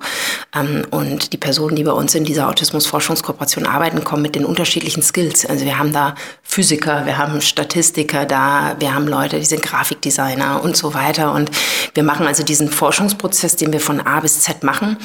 Ähm, 0.55 0.83
und 0.91 1.33
die 1.33 1.37
Personen, 1.37 1.75
die 1.75 1.83
bei 1.83 1.91
uns 1.91 2.15
in 2.15 2.23
dieser 2.23 2.49
Autismusforschungskooperation 2.49 3.65
arbeiten, 3.65 4.03
kommen 4.03 4.21
mit 4.21 4.35
den 4.35 4.45
unterschiedlichen 4.45 5.03
Skills. 5.03 5.45
Also 5.45 5.65
wir 5.65 5.77
haben 5.77 5.93
da 5.93 6.15
Physiker, 6.43 7.05
wir 7.05 7.17
haben 7.17 7.41
Statistiker 7.41 8.25
da, 8.25 8.75
wir 8.79 8.93
haben 8.93 9.07
Leute, 9.07 9.39
die 9.39 9.45
sind 9.45 9.61
Grafikdesigner 9.61 10.61
und 10.63 10.75
so 10.75 10.93
weiter. 10.93 11.33
Und 11.33 11.51
wir 11.93 12.03
machen 12.03 12.27
also 12.27 12.43
diesen 12.43 12.69
Forschungsprozess, 12.69 13.55
den 13.55 13.71
wir 13.71 13.79
von 13.79 14.01
A 14.01 14.19
bis 14.19 14.41
Z 14.41 14.63
machen, 14.63 14.97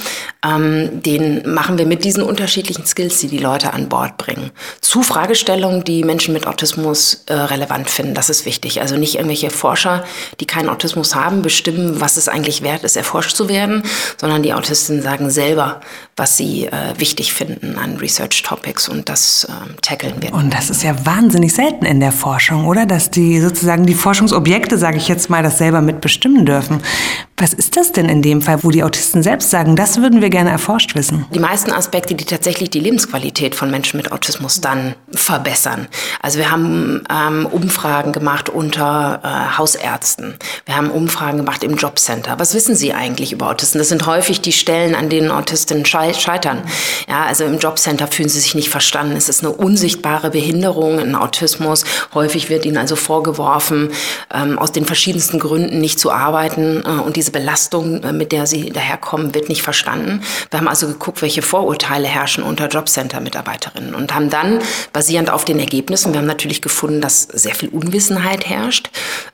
ähm, 0.44 1.02
den 1.02 1.52
machen 1.52 1.78
wir 1.78 1.86
mit 1.86 2.04
diesen 2.04 2.22
unterschiedlichen 2.22 2.86
Skills, 2.86 3.20
die 3.20 3.28
die 3.28 3.38
Leute 3.38 3.72
an 3.72 3.88
Bord 3.88 4.16
bringen. 4.16 4.50
Zu 4.80 5.02
Fragestellungen, 5.02 5.84
die 5.84 6.04
Menschen 6.04 6.32
mit 6.32 6.46
Autismus 6.46 7.15
relevant 7.28 7.90
finden. 7.90 8.14
Das 8.14 8.30
ist 8.30 8.46
wichtig. 8.46 8.80
Also 8.80 8.96
nicht 8.96 9.16
irgendwelche 9.16 9.50
Forscher, 9.50 10.04
die 10.40 10.46
keinen 10.46 10.68
Autismus 10.68 11.14
haben, 11.14 11.42
bestimmen, 11.42 12.00
was 12.00 12.16
es 12.16 12.28
eigentlich 12.28 12.62
wert 12.62 12.84
ist, 12.84 12.96
erforscht 12.96 13.36
zu 13.36 13.48
werden, 13.48 13.82
sondern 14.20 14.42
die 14.42 14.54
Autisten 14.54 15.02
sagen 15.02 15.30
selber, 15.30 15.80
was 16.16 16.36
sie 16.36 16.66
äh, 16.66 16.98
wichtig 16.98 17.34
finden 17.34 17.78
an 17.78 17.96
Research 17.96 18.42
Topics 18.42 18.88
und 18.88 19.08
das 19.08 19.44
äh, 19.44 19.80
tackeln 19.82 20.14
wir. 20.20 20.32
Und 20.32 20.54
das 20.54 20.70
ist 20.70 20.82
ja 20.82 20.94
wahnsinnig 21.04 21.52
selten 21.52 21.84
in 21.84 22.00
der 22.00 22.12
Forschung, 22.12 22.66
oder? 22.66 22.86
Dass 22.86 23.10
die 23.10 23.40
sozusagen 23.40 23.86
die 23.86 23.94
Forschungsobjekte, 23.94 24.78
sage 24.78 24.96
ich 24.96 25.08
jetzt 25.08 25.28
mal, 25.28 25.42
das 25.42 25.58
selber 25.58 25.80
mitbestimmen 25.80 26.46
dürfen. 26.46 26.82
Was 27.38 27.52
ist 27.52 27.76
das 27.76 27.92
denn 27.92 28.08
in 28.08 28.22
dem 28.22 28.40
Fall, 28.40 28.64
wo 28.64 28.70
die 28.70 28.82
Autisten 28.82 29.22
selbst 29.22 29.50
sagen, 29.50 29.76
das 29.76 30.00
würden 30.00 30.22
wir 30.22 30.30
gerne 30.30 30.48
erforscht 30.48 30.94
wissen? 30.94 31.26
Die 31.34 31.38
meisten 31.38 31.70
Aspekte, 31.70 32.14
die 32.14 32.24
tatsächlich 32.24 32.70
die 32.70 32.80
Lebensqualität 32.80 33.54
von 33.54 33.70
Menschen 33.70 33.98
mit 33.98 34.10
Autismus 34.10 34.62
dann 34.62 34.94
verbessern. 35.12 35.86
Also 36.22 36.38
wir 36.38 36.50
haben 36.50 37.04
ähm, 37.10 37.44
Umfragen 37.44 38.12
gemacht 38.12 38.48
unter 38.48 39.20
äh, 39.22 39.58
Hausärzten. 39.58 40.36
Wir 40.64 40.76
haben 40.78 40.90
Umfragen 40.90 41.36
gemacht 41.36 41.62
im 41.62 41.76
Jobcenter. 41.76 42.38
Was 42.38 42.54
wissen 42.54 42.74
Sie 42.74 42.94
eigentlich 42.94 43.32
über 43.32 43.50
Autisten? 43.50 43.80
Das 43.80 43.90
sind 43.90 44.06
häufig 44.06 44.40
die 44.40 44.52
Stellen, 44.52 44.94
an 44.94 45.10
denen 45.10 45.30
Autistinnen 45.30 45.84
scheitern. 45.84 46.62
Ja, 47.06 47.26
also 47.26 47.44
im 47.44 47.58
Jobcenter 47.58 48.06
fühlen 48.06 48.30
sie 48.30 48.40
sich 48.40 48.54
nicht 48.54 48.70
verstanden. 48.70 49.14
Es 49.14 49.28
ist 49.28 49.44
eine 49.44 49.52
unsichtbare 49.52 50.30
Behinderung, 50.30 51.00
ein 51.00 51.14
Autismus. 51.14 51.84
Häufig 52.14 52.48
wird 52.48 52.64
ihnen 52.64 52.78
also 52.78 52.96
vorgeworfen, 52.96 53.90
ähm, 54.32 54.58
aus 54.58 54.72
den 54.72 54.86
verschiedensten 54.86 55.38
Gründen 55.38 55.80
nicht 55.82 56.00
zu 56.00 56.10
arbeiten 56.10 56.82
äh, 56.82 57.02
und 57.02 57.16
diese 57.16 57.25
diese 57.26 57.32
Belastung, 57.32 58.04
äh, 58.04 58.12
mit 58.12 58.30
der 58.30 58.46
sie 58.46 58.70
daherkommen, 58.70 59.34
wird 59.34 59.48
nicht 59.48 59.62
verstanden. 59.62 60.22
Wir 60.50 60.60
haben 60.60 60.68
also 60.68 60.86
geguckt, 60.86 61.22
welche 61.22 61.42
Vorurteile 61.42 62.06
herrschen 62.06 62.44
unter 62.44 62.68
Jobcenter-Mitarbeiterinnen 62.68 63.94
und 63.94 64.14
haben 64.14 64.30
dann 64.30 64.60
basierend 64.92 65.30
auf 65.30 65.44
den 65.44 65.58
Ergebnissen, 65.58 66.12
wir 66.12 66.20
haben 66.20 66.26
natürlich 66.26 66.62
gefunden, 66.62 67.00
dass 67.00 67.22
sehr 67.22 67.56
viel 67.56 67.70
Unwissenheit 67.70 68.48
herrscht 68.48 68.90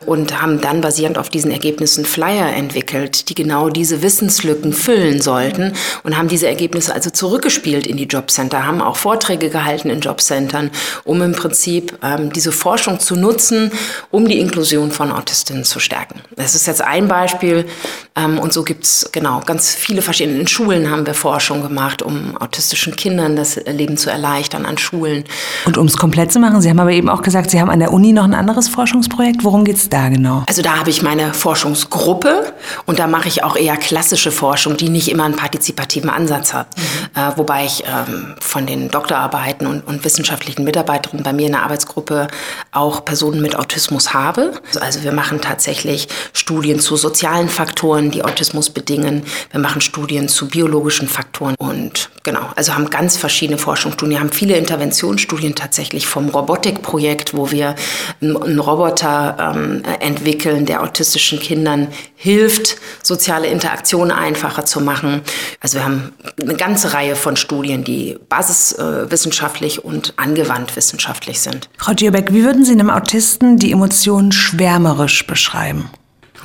und 0.06 0.40
haben 0.40 0.62
dann 0.62 0.80
basierend 0.80 1.18
auf 1.18 1.28
diesen 1.28 1.50
Ergebnissen 1.50 2.06
Flyer 2.06 2.54
entwickelt, 2.54 3.28
die 3.28 3.34
genau 3.34 3.68
diese 3.68 4.00
Wissenslücken 4.00 4.72
füllen 4.72 5.20
sollten 5.20 5.74
und 6.02 6.16
haben 6.16 6.28
diese 6.28 6.46
Ergebnisse 6.46 6.94
also 6.94 7.10
zurückgespielt 7.10 7.86
in 7.86 7.98
die 7.98 8.06
Jobcenter, 8.06 8.64
haben 8.64 8.80
auch 8.80 8.96
Vorträge 8.96 9.50
gehalten 9.50 9.90
in 9.90 10.00
Jobcentern, 10.00 10.70
um 11.04 11.20
im 11.20 11.32
Prinzip 11.32 11.98
ähm, 12.02 12.32
diese 12.32 12.52
Forschung 12.52 13.00
zu 13.00 13.16
nutzen, 13.16 13.70
um 14.10 14.26
die 14.26 14.38
Inklusion 14.38 14.90
von 14.92 15.12
Autistinnen 15.12 15.64
zu 15.64 15.78
stärken. 15.78 16.22
Das 16.36 16.54
ist 16.54 16.66
jetzt 16.66 16.80
ein 16.80 17.06
Beispiel 17.08 17.66
ähm, 18.14 18.38
und 18.38 18.52
so 18.52 18.62
gibt 18.62 18.84
es 18.84 19.08
genau 19.12 19.40
ganz 19.44 19.74
viele 19.74 20.02
verschiedene. 20.02 20.38
In 20.38 20.46
Schulen 20.46 20.90
haben 20.90 21.06
wir 21.06 21.14
Forschung 21.14 21.62
gemacht, 21.62 22.02
um 22.02 22.36
autistischen 22.36 22.96
Kindern 22.96 23.36
das 23.36 23.56
Leben 23.56 23.96
zu 23.96 24.10
erleichtern 24.10 24.66
an 24.66 24.78
Schulen. 24.78 25.24
Und 25.64 25.78
um 25.78 25.86
es 25.86 25.96
komplett 25.96 26.32
zu 26.32 26.38
machen, 26.38 26.60
Sie 26.60 26.68
haben 26.68 26.80
aber 26.80 26.92
eben 26.92 27.08
auch 27.08 27.22
gesagt, 27.22 27.50
Sie 27.50 27.60
haben 27.60 27.70
an 27.70 27.80
der 27.80 27.92
Uni 27.92 28.12
noch 28.12 28.24
ein 28.24 28.34
anderes 28.34 28.68
Forschungsprojekt. 28.68 29.44
Worum 29.44 29.64
geht 29.64 29.76
es 29.76 29.88
da 29.88 30.08
genau? 30.08 30.44
Also 30.46 30.62
da 30.62 30.78
habe 30.78 30.90
ich 30.90 31.02
meine 31.02 31.32
Forschungsgruppe 31.32 32.52
und 32.86 32.98
da 32.98 33.06
mache 33.06 33.28
ich 33.28 33.44
auch 33.44 33.56
eher 33.56 33.76
klassische 33.76 34.30
Forschung, 34.30 34.76
die 34.76 34.88
nicht 34.88 35.10
immer 35.10 35.24
einen 35.24 35.36
partizipativen 35.36 36.10
Ansatz 36.10 36.52
hat. 36.52 36.68
Mhm. 36.76 37.20
Äh, 37.20 37.36
wobei 37.36 37.64
ich 37.64 37.84
ähm, 37.86 38.34
von 38.40 38.66
den 38.66 38.90
Doktorarbeiten 38.90 39.66
und, 39.66 39.86
und 39.86 40.04
wissenschaftlichen 40.04 40.64
Mitarbeiterinnen 40.64 41.22
bei 41.22 41.32
mir 41.32 41.46
in 41.46 41.52
der 41.52 41.62
Arbeitsgruppe 41.62 42.28
auch 42.72 43.04
Personen 43.04 43.40
mit 43.40 43.56
Autismus 43.56 44.12
habe. 44.12 44.52
Also 44.80 45.02
wir 45.02 45.12
machen 45.12 45.40
tatsächlich 45.40 46.08
Studien 46.32 46.80
zu 46.80 46.96
sozialen 46.96 47.48
Faktoren, 47.48 47.71
die 48.10 48.22
Autismus 48.24 48.70
bedingen. 48.70 49.22
Wir 49.50 49.60
machen 49.60 49.80
Studien 49.80 50.28
zu 50.28 50.48
biologischen 50.48 51.08
Faktoren 51.08 51.54
und 51.58 52.10
genau, 52.22 52.50
also 52.54 52.74
haben 52.74 52.90
ganz 52.90 53.16
verschiedene 53.16 53.58
Forschungsstudien. 53.58 54.18
Wir 54.18 54.20
haben 54.20 54.32
viele 54.32 54.56
Interventionsstudien 54.56 55.54
tatsächlich 55.54 56.06
vom 56.06 56.28
Robotikprojekt, 56.28 57.34
wo 57.34 57.50
wir 57.50 57.74
einen 58.20 58.58
Roboter 58.58 59.54
ähm, 59.54 59.82
entwickeln, 60.00 60.66
der 60.66 60.82
autistischen 60.82 61.40
Kindern 61.40 61.88
hilft, 62.14 62.76
soziale 63.02 63.48
Interaktionen 63.48 64.12
einfacher 64.12 64.64
zu 64.64 64.80
machen. 64.80 65.22
Also 65.60 65.78
wir 65.78 65.84
haben 65.84 66.12
eine 66.40 66.54
ganze 66.54 66.92
Reihe 66.94 67.16
von 67.16 67.36
Studien, 67.36 67.82
die 67.82 68.16
basiswissenschaftlich 68.28 69.84
und 69.84 70.14
angewandt 70.16 70.76
wissenschaftlich 70.76 71.40
sind. 71.40 71.68
Frau 71.78 71.94
Gierbeck, 71.94 72.32
wie 72.32 72.44
würden 72.44 72.64
Sie 72.64 72.72
einem 72.72 72.90
Autisten 72.90 73.56
die 73.56 73.72
Emotionen 73.72 74.30
schwärmerisch 74.30 75.26
beschreiben? 75.26 75.90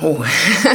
Oh, 0.00 0.22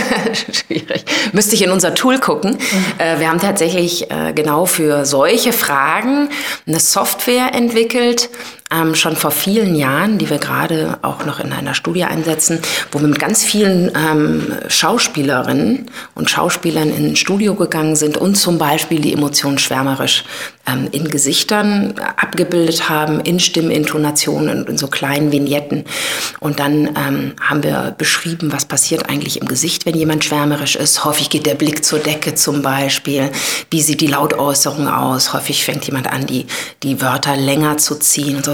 schwierig. 0.52 1.06
Müsste 1.32 1.56
ich 1.56 1.62
in 1.62 1.72
unser 1.72 1.96
Tool 1.96 2.20
gucken. 2.20 2.58
Mhm. 2.58 3.20
wir 3.20 3.30
haben 3.30 3.40
tatsächlich 3.40 4.12
äh, 4.12 4.34
genau 4.34 4.66
für 4.66 5.06
solche 5.06 5.54
Fragen 5.54 6.30
eine 6.68 6.80
Software 6.80 7.54
entwickelt, 7.54 8.30
ähm, 8.74 8.96
schon 8.96 9.16
vor 9.16 9.32
vielen 9.32 9.76
Jahren, 9.76 10.18
die 10.18 10.30
wir 10.30 10.40
gerade 10.40 10.98
auch 11.02 11.26
noch 11.26 11.40
in 11.40 11.54
einer 11.54 11.74
Studie 11.74 12.04
einsetzen, 12.04 12.60
wo 12.92 13.00
wir 13.00 13.08
mit 13.08 13.20
ganz 13.20 13.44
vielen 13.44 13.92
ähm, 13.96 14.54
Schauspielerinnen 14.68 15.90
und 16.16 16.30
Schauspielern 16.30 16.90
in 16.90 17.12
ein 17.12 17.16
Studio 17.16 17.56
gegangen 17.56 17.96
sind 17.96 18.18
und 18.18 18.36
zum 18.36 18.58
Beispiel 18.58 19.00
die 19.00 19.14
Emotionen 19.14 19.58
schwärmerisch 19.58 20.24
ähm, 20.66 20.88
in 20.92 21.10
Gesichtern 21.10 21.96
abgebildet 22.18 22.90
haben, 22.90 23.20
in 23.20 23.40
Stimmintonationen 23.40 24.60
und 24.60 24.70
in 24.70 24.78
so 24.78 24.88
kleinen 24.88 25.32
Vignetten. 25.32 25.86
Und 26.40 26.60
dann 26.60 26.88
ähm, 26.96 27.34
haben 27.42 27.64
wir 27.64 27.94
beschrieben, 27.98 28.52
was 28.52 28.66
passiert 28.66 29.10
eigentlich 29.10 29.40
im 29.40 29.48
Gesicht, 29.48 29.86
wenn 29.86 29.96
jemand 29.96 30.24
schwärmerisch 30.24 30.76
ist. 30.76 31.04
Häufig 31.06 31.30
geht 31.30 31.46
der 31.46 31.56
Blick 31.56 31.84
zur 31.84 32.00
Decke 32.00 32.36
zum 32.36 32.62
Beispiel. 32.62 33.30
Wie 33.70 33.82
sieht 33.82 34.02
die 34.02 34.08
Lautäußerung 34.08 34.88
aus? 34.88 35.34
Häufig 35.34 35.64
fängt 35.64 35.86
jemand 35.86 36.08
an, 36.08 36.26
die, 36.26 36.46
die 36.82 37.02
Wörter 37.02 37.36
länger 37.36 37.78
zu 37.78 37.96
ziehen 37.96 38.38
und 38.38 38.46
so. 38.46 38.54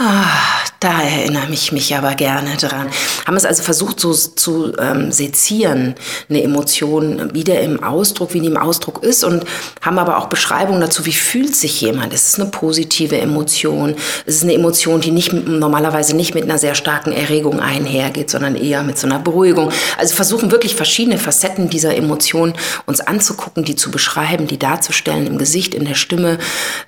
Ah, 0.00 0.62
da 0.78 1.02
erinnere 1.02 1.50
ich 1.50 1.72
mich 1.72 1.96
aber 1.96 2.14
gerne 2.14 2.56
dran. 2.56 2.88
Haben 3.26 3.36
es 3.36 3.44
also 3.44 3.64
versucht, 3.64 3.98
so 3.98 4.12
zu 4.12 4.72
ähm, 4.78 5.10
sezieren, 5.10 5.96
eine 6.30 6.40
Emotion 6.40 7.34
wieder 7.34 7.60
im 7.60 7.82
Ausdruck, 7.82 8.32
wie 8.32 8.40
die 8.40 8.46
im 8.46 8.56
Ausdruck 8.56 9.02
ist 9.02 9.24
und 9.24 9.44
haben 9.82 9.98
aber 9.98 10.18
auch 10.18 10.26
Beschreibungen 10.26 10.80
dazu, 10.80 11.04
wie 11.04 11.12
fühlt 11.12 11.56
sich 11.56 11.80
jemand. 11.80 12.14
Ist 12.14 12.28
es 12.28 12.38
eine 12.38 12.48
positive 12.48 13.18
Emotion? 13.18 13.96
Ist 14.24 14.36
es 14.36 14.42
eine 14.44 14.54
Emotion, 14.54 15.00
die 15.00 15.10
nicht, 15.10 15.32
normalerweise 15.32 16.14
nicht 16.14 16.32
mit 16.32 16.44
einer 16.44 16.58
sehr 16.58 16.76
starken 16.76 17.10
Erregung 17.10 17.58
einhergeht, 17.58 18.30
sondern 18.30 18.54
eher 18.54 18.84
mit 18.84 18.98
so 18.98 19.08
einer 19.08 19.18
Beruhigung. 19.18 19.72
Also 19.98 20.14
versuchen 20.14 20.52
wirklich 20.52 20.76
verschiedene 20.76 21.18
Facetten 21.18 21.70
dieser 21.70 21.96
Emotion 21.96 22.52
uns 22.86 23.00
anzugucken, 23.00 23.64
die 23.64 23.74
zu 23.74 23.90
beschreiben, 23.90 24.46
die 24.46 24.60
darzustellen 24.60 25.26
im 25.26 25.38
Gesicht, 25.38 25.74
in 25.74 25.86
der 25.86 25.96
Stimme, 25.96 26.38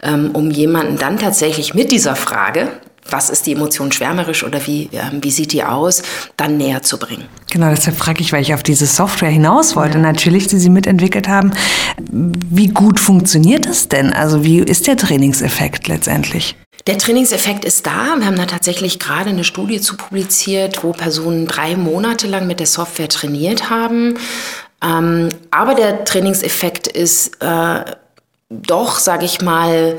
ähm, 0.01 0.31
um 0.33 0.53
jemanden 0.53 0.97
dann 0.97 1.19
tatsächlich 1.19 1.75
mit 1.75 1.91
dieser 1.91 2.15
Frage, 2.15 2.69
was 3.09 3.31
ist 3.31 3.47
die 3.47 3.53
Emotion 3.53 3.93
schwärmerisch 3.93 4.45
oder 4.45 4.67
wie, 4.67 4.85
äh, 4.93 5.11
wie 5.21 5.31
sieht 5.31 5.53
die 5.53 5.65
aus, 5.65 6.03
dann 6.37 6.57
näher 6.57 6.83
zu 6.83 6.99
bringen. 6.99 7.25
Genau, 7.51 7.71
deshalb 7.71 7.97
frage 7.97 8.21
ich, 8.21 8.33
weil 8.33 8.43
ich 8.43 8.55
auf 8.55 8.63
diese 8.63 8.87
Software 8.87 9.31
hinaus 9.31 9.77
wollte, 9.77 9.99
ja. 9.99 10.03
natürlich, 10.03 10.47
die 10.47 10.59
Sie 10.59 10.71
mitentwickelt 10.71 11.29
haben. 11.29 11.53
Wie 12.11 12.69
gut 12.69 13.01
funktioniert 13.01 13.67
das 13.67 13.89
denn? 13.89 14.13
Also 14.13 14.45
wie 14.45 14.59
ist 14.59 14.87
der 14.87 14.97
Trainingseffekt 14.97 15.89
letztendlich? 15.89 16.57
Der 16.87 16.99
Trainingseffekt 16.99 17.65
ist 17.65 17.87
da. 17.87 18.17
Wir 18.17 18.27
haben 18.27 18.37
da 18.37 18.47
tatsächlich 18.47 18.99
gerade 18.99 19.31
eine 19.31 19.45
Studie 19.45 19.81
zu 19.81 19.97
publiziert, 19.97 20.83
wo 20.83 20.93
Personen 20.93 21.47
drei 21.47 21.77
Monate 21.77 22.27
lang 22.27 22.47
mit 22.47 22.59
der 22.59 22.67
Software 22.67 23.09
trainiert 23.09 23.69
haben. 23.69 24.19
Ähm, 24.83 25.29
aber 25.51 25.75
der 25.75 26.05
Trainingseffekt 26.05 26.87
ist 26.87 27.43
äh, 27.43 27.85
doch, 28.49 28.99
sage 28.99 29.27
ich 29.27 29.43
mal, 29.43 29.99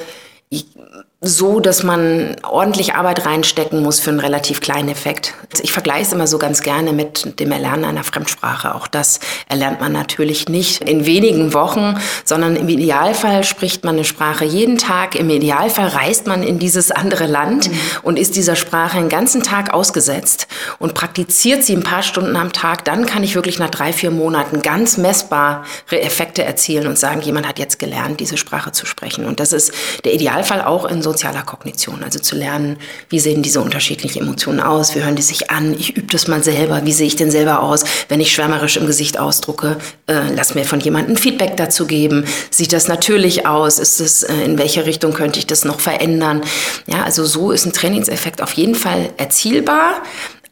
so, 1.23 1.59
dass 1.59 1.83
man 1.83 2.35
ordentlich 2.41 2.95
Arbeit 2.95 3.27
reinstecken 3.27 3.83
muss 3.83 3.99
für 3.99 4.09
einen 4.09 4.19
relativ 4.19 4.59
kleinen 4.59 4.89
Effekt. 4.89 5.35
Ich 5.61 5.71
vergleiche 5.71 6.01
es 6.01 6.13
immer 6.13 6.25
so 6.25 6.39
ganz 6.39 6.63
gerne 6.63 6.93
mit 6.93 7.39
dem 7.39 7.51
Erlernen 7.51 7.85
einer 7.85 8.03
Fremdsprache. 8.03 8.73
Auch 8.73 8.87
das 8.87 9.19
erlernt 9.47 9.79
man 9.79 9.91
natürlich 9.91 10.49
nicht 10.49 10.83
in 10.83 11.05
wenigen 11.05 11.53
Wochen, 11.53 11.95
sondern 12.25 12.55
im 12.55 12.67
Idealfall 12.67 13.43
spricht 13.43 13.83
man 13.83 13.97
eine 13.97 14.03
Sprache 14.03 14.45
jeden 14.45 14.79
Tag. 14.79 15.13
Im 15.13 15.29
Idealfall 15.29 15.89
reist 15.89 16.25
man 16.25 16.41
in 16.41 16.57
dieses 16.57 16.89
andere 16.89 17.27
Land 17.27 17.69
mhm. 17.69 17.77
und 18.01 18.17
ist 18.17 18.35
dieser 18.35 18.55
Sprache 18.55 18.97
einen 18.97 19.09
ganzen 19.09 19.43
Tag 19.43 19.75
ausgesetzt 19.75 20.47
und 20.79 20.95
praktiziert 20.95 21.63
sie 21.63 21.75
ein 21.75 21.83
paar 21.83 22.01
Stunden 22.01 22.35
am 22.35 22.51
Tag. 22.51 22.83
Dann 22.85 23.05
kann 23.05 23.23
ich 23.23 23.35
wirklich 23.35 23.59
nach 23.59 23.69
drei, 23.69 23.93
vier 23.93 24.09
Monaten 24.09 24.63
ganz 24.63 24.97
messbare 24.97 25.61
Effekte 25.91 26.43
erzielen 26.43 26.87
und 26.87 26.97
sagen, 26.97 27.21
jemand 27.21 27.47
hat 27.47 27.59
jetzt 27.59 27.77
gelernt, 27.77 28.19
diese 28.19 28.37
Sprache 28.37 28.71
zu 28.71 28.87
sprechen. 28.87 29.25
Und 29.25 29.39
das 29.39 29.53
ist 29.53 29.71
der 30.03 30.15
Idealfall 30.15 30.63
auch 30.63 30.85
in 30.85 31.03
so 31.03 31.10
sozialer 31.11 31.43
Kognition, 31.43 32.03
also 32.03 32.19
zu 32.19 32.35
lernen, 32.35 32.77
wie 33.09 33.19
sehen 33.19 33.41
diese 33.41 33.59
unterschiedlichen 33.59 34.21
Emotionen 34.21 34.61
aus, 34.61 34.95
wie 34.95 35.03
hören 35.03 35.15
die 35.15 35.21
sich 35.21 35.51
an, 35.51 35.73
ich 35.73 35.97
übe 35.97 36.07
das 36.07 36.27
mal 36.27 36.43
selber, 36.43 36.85
wie 36.85 36.93
sehe 36.93 37.07
ich 37.07 37.17
denn 37.17 37.31
selber 37.31 37.61
aus, 37.61 37.83
wenn 38.07 38.21
ich 38.21 38.31
schwärmerisch 38.31 38.77
im 38.77 38.87
Gesicht 38.87 39.19
ausdrucke, 39.19 39.77
äh, 40.07 40.33
lass 40.33 40.55
mir 40.55 40.63
von 40.63 40.79
jemandem 40.79 41.17
Feedback 41.17 41.57
dazu 41.57 41.85
geben, 41.85 42.25
sieht 42.49 42.71
das 42.71 42.87
natürlich 42.87 43.45
aus, 43.45 43.77
ist 43.77 43.99
es, 43.99 44.23
äh, 44.23 44.33
in 44.45 44.57
welche 44.57 44.85
Richtung 44.85 45.13
könnte 45.13 45.39
ich 45.39 45.47
das 45.47 45.65
noch 45.65 45.79
verändern, 45.81 46.41
ja, 46.87 47.03
also 47.03 47.25
so 47.25 47.51
ist 47.51 47.65
ein 47.65 47.73
Trainingseffekt 47.73 48.41
auf 48.41 48.53
jeden 48.53 48.75
Fall 48.75 49.09
erzielbar, 49.17 50.01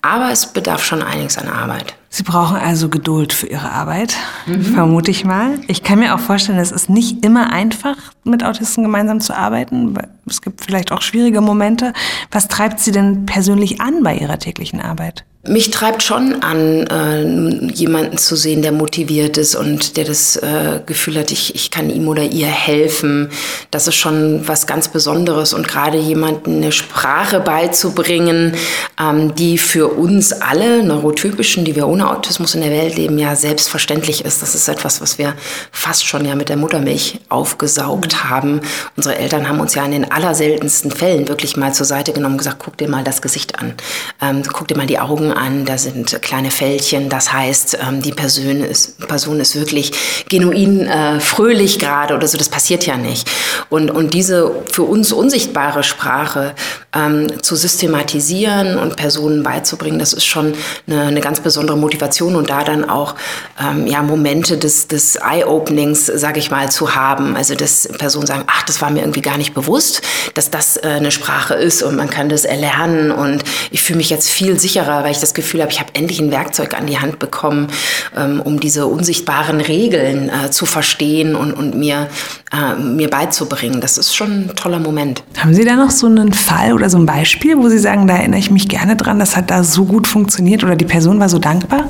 aber 0.02 0.32
es 0.32 0.48
bedarf 0.48 0.84
schon 0.84 1.02
einiges 1.02 1.38
an 1.38 1.48
Arbeit. 1.48 1.96
Sie 2.12 2.24
brauchen 2.24 2.58
also 2.58 2.90
Geduld 2.90 3.34
für 3.34 3.46
Ihre 3.46 3.72
Arbeit, 3.72 4.16
mhm. 4.48 4.64
vermute 4.64 5.12
ich 5.12 5.26
mal. 5.26 5.60
Ich 5.68 5.84
kann 5.84 6.00
mir 6.00 6.16
auch 6.16 6.20
vorstellen, 6.20 6.58
es 6.58 6.72
ist 6.72 6.90
nicht 6.90 7.24
immer 7.24 7.52
einfach, 7.52 7.98
mit 8.24 8.44
Autisten 8.44 8.84
gemeinsam 8.84 9.22
zu 9.22 9.38
arbeiten. 9.38 9.96
Es 10.26 10.42
gibt 10.42 10.62
vielleicht 10.62 10.92
auch 10.92 11.04
schwierige 11.04 11.40
Momente. 11.42 11.94
Was 12.32 12.48
treibt 12.48 12.80
Sie 12.80 12.92
denn 12.92 13.28
persönlich 13.28 13.80
an 13.80 14.02
bei 14.02 14.18
Ihrer 14.18 14.40
täglichen 14.40 14.82
Arbeit? 14.82 15.24
Mich 15.48 15.72
treibt 15.72 16.04
schon 16.04 16.44
an, 16.44 16.86
äh, 16.88 17.72
jemanden 17.74 18.18
zu 18.18 18.36
sehen, 18.36 18.62
der 18.62 18.74
motiviert 18.74 19.38
ist 19.38 19.56
und 19.56 19.96
der 19.96 20.04
das 20.04 20.36
äh, 20.36 20.82
Gefühl 20.86 21.18
hat, 21.18 21.32
ich, 21.32 21.56
ich 21.56 21.72
kann 21.72 21.90
ihm 21.90 22.10
oder 22.10 22.24
ihr 22.24 22.48
helfen. 22.48 23.30
Das 23.72 23.88
ist 23.88 23.96
schon 23.96 24.46
was 24.50 24.68
ganz 24.68 24.90
Besonderes 24.90 25.54
und 25.54 25.66
gerade 25.66 25.98
jemanden 25.98 26.58
eine 26.58 26.74
Sprache 26.74 27.40
beizubringen, 27.40 28.58
ähm, 29.00 29.34
die 29.34 29.58
für 29.58 29.88
uns 29.88 30.34
alle 30.34 30.84
Neurotypischen, 30.84 31.64
die 31.64 31.74
wir 31.74 31.88
ohne 31.88 32.12
Autismus 32.12 32.54
in 32.56 32.62
der 32.62 32.72
Welt 32.72 32.98
leben, 32.98 33.18
ja 33.18 33.34
selbstverständlich 33.38 34.26
ist. 34.26 34.42
Das 34.42 34.56
ist 34.56 34.68
etwas, 34.68 35.00
was 35.00 35.18
wir 35.20 35.36
fast 35.72 36.06
schon 36.06 36.26
ja 36.26 36.36
mit 36.36 36.50
der 36.50 36.58
Muttermilch 36.58 37.22
aufgesaugt 37.30 38.26
haben. 38.26 38.60
Unsere 38.98 39.16
Eltern 39.16 39.48
haben 39.48 39.62
uns 39.62 39.74
ja 39.74 39.86
in 39.86 39.92
den 39.92 40.12
allerseltensten 40.12 40.92
Fällen 40.92 41.30
wirklich 41.30 41.56
mal 41.56 41.74
zur 41.74 41.86
Seite 41.86 42.12
genommen 42.12 42.34
und 42.34 42.40
gesagt, 42.40 42.60
guck 42.60 42.76
dir 42.76 42.90
mal 42.90 43.06
das 43.06 43.22
Gesicht 43.22 43.58
an, 43.58 43.76
ähm, 44.22 44.44
guck 44.52 44.68
dir 44.68 44.76
mal 44.76 44.86
die 44.86 45.00
Augen 45.00 45.29
Augen 45.30 45.32
an, 45.32 45.66
da 45.66 45.78
sind 45.78 46.22
kleine 46.22 46.52
Fältchen. 46.52 47.10
Das 47.10 47.32
heißt, 47.32 47.80
ähm, 47.88 48.02
die 48.02 48.12
Person 48.12 48.64
ist, 48.64 49.08
Person 49.08 49.40
ist 49.40 49.56
wirklich 49.56 49.92
genuin 50.30 50.88
äh, 50.88 51.20
fröhlich 51.20 51.80
gerade 51.80 52.16
oder 52.16 52.28
so. 52.28 52.38
Das 52.38 52.50
passiert 52.50 52.86
ja 52.86 52.98
nicht. 52.98 53.30
Und, 53.70 53.92
und 53.92 54.14
diese 54.14 54.52
für 54.72 54.84
uns 54.84 55.12
unsichtbare 55.12 55.84
Sprache 55.84 56.54
ähm, 56.96 57.42
zu 57.42 57.56
systematisieren 57.56 58.78
und 58.78 58.96
Personen 58.96 59.44
beizubringen, 59.44 60.00
das 60.00 60.14
ist 60.14 60.26
schon 60.26 60.54
eine, 60.88 61.04
eine 61.04 61.22
ganz 61.22 61.40
besondere 61.40 61.78
Motivation 61.78 62.36
und 62.36 62.50
da 62.50 62.64
dann 62.64 62.90
auch 62.90 63.16
ähm, 63.62 63.88
ja, 63.88 64.02
Momente 64.02 64.58
des, 64.58 64.88
des 64.88 65.16
Eye-Openings, 65.16 66.08
sage 66.08 66.40
ich 66.40 66.52
mal, 66.52 66.72
zu 66.72 66.96
haben. 66.96 67.36
Also 67.36 67.56
dass 67.56 67.88
Personen 67.98 68.28
sagen, 68.28 68.44
ach, 68.48 68.64
das 68.64 68.82
war 68.82 68.90
mir 68.90 69.02
irgendwie 69.02 69.22
gar 69.22 69.38
nicht 69.38 69.54
bewusst, 69.54 70.02
dass 70.34 70.50
das 70.50 70.78
äh, 70.78 70.88
eine 70.88 71.12
Sprache 71.12 71.54
ist 71.54 71.84
und 71.84 71.96
man 71.96 72.10
kann 72.10 72.30
das 72.30 72.46
erlernen 72.46 73.12
und 73.12 73.44
ich 73.72 73.82
fühle 73.82 73.98
mich 73.98 74.10
jetzt 74.10 74.30
viel 74.30 74.60
sicherer, 74.60 75.04
weil 75.04 75.12
ich 75.12 75.19
das 75.20 75.34
Gefühl 75.34 75.62
habe, 75.62 75.72
ich 75.72 75.80
habe 75.80 75.90
endlich 75.94 76.20
ein 76.20 76.32
Werkzeug 76.32 76.78
an 76.78 76.88
die 76.88 77.00
Hand 77.00 77.20
bekommen, 77.20 77.68
ähm, 78.16 78.42
um 78.42 78.60
diese 78.60 78.88
unsichtbaren 78.88 79.62
Regeln 79.62 80.30
äh, 80.30 80.52
zu 80.52 80.66
verstehen 80.66 81.36
und, 81.36 81.54
und 81.54 81.76
mir, 81.76 82.08
äh, 82.52 82.76
mir 82.76 83.10
beizubringen. 83.10 83.82
Das 83.82 83.98
ist 83.98 84.16
schon 84.16 84.32
ein 84.32 84.56
toller 84.56 84.80
Moment. 84.80 85.24
Haben 85.38 85.54
Sie 85.54 85.66
da 85.66 85.76
noch 85.76 85.92
so 85.92 86.08
einen 86.08 86.34
Fall 86.34 86.74
oder 86.74 86.90
so 86.90 86.98
ein 86.98 87.06
Beispiel, 87.06 87.58
wo 87.58 87.70
Sie 87.70 87.80
sagen, 87.80 88.08
da 88.08 88.18
erinnere 88.18 88.40
ich 88.40 88.52
mich 88.52 88.68
gerne 88.68 88.96
dran, 88.96 89.20
das 89.20 89.36
hat 89.36 89.52
da 89.52 89.64
so 89.64 89.86
gut 89.86 90.08
funktioniert 90.08 90.64
oder 90.64 90.76
die 90.76 90.86
Person 90.86 91.20
war 91.20 91.30
so 91.30 91.40
dankbar? 91.40 91.86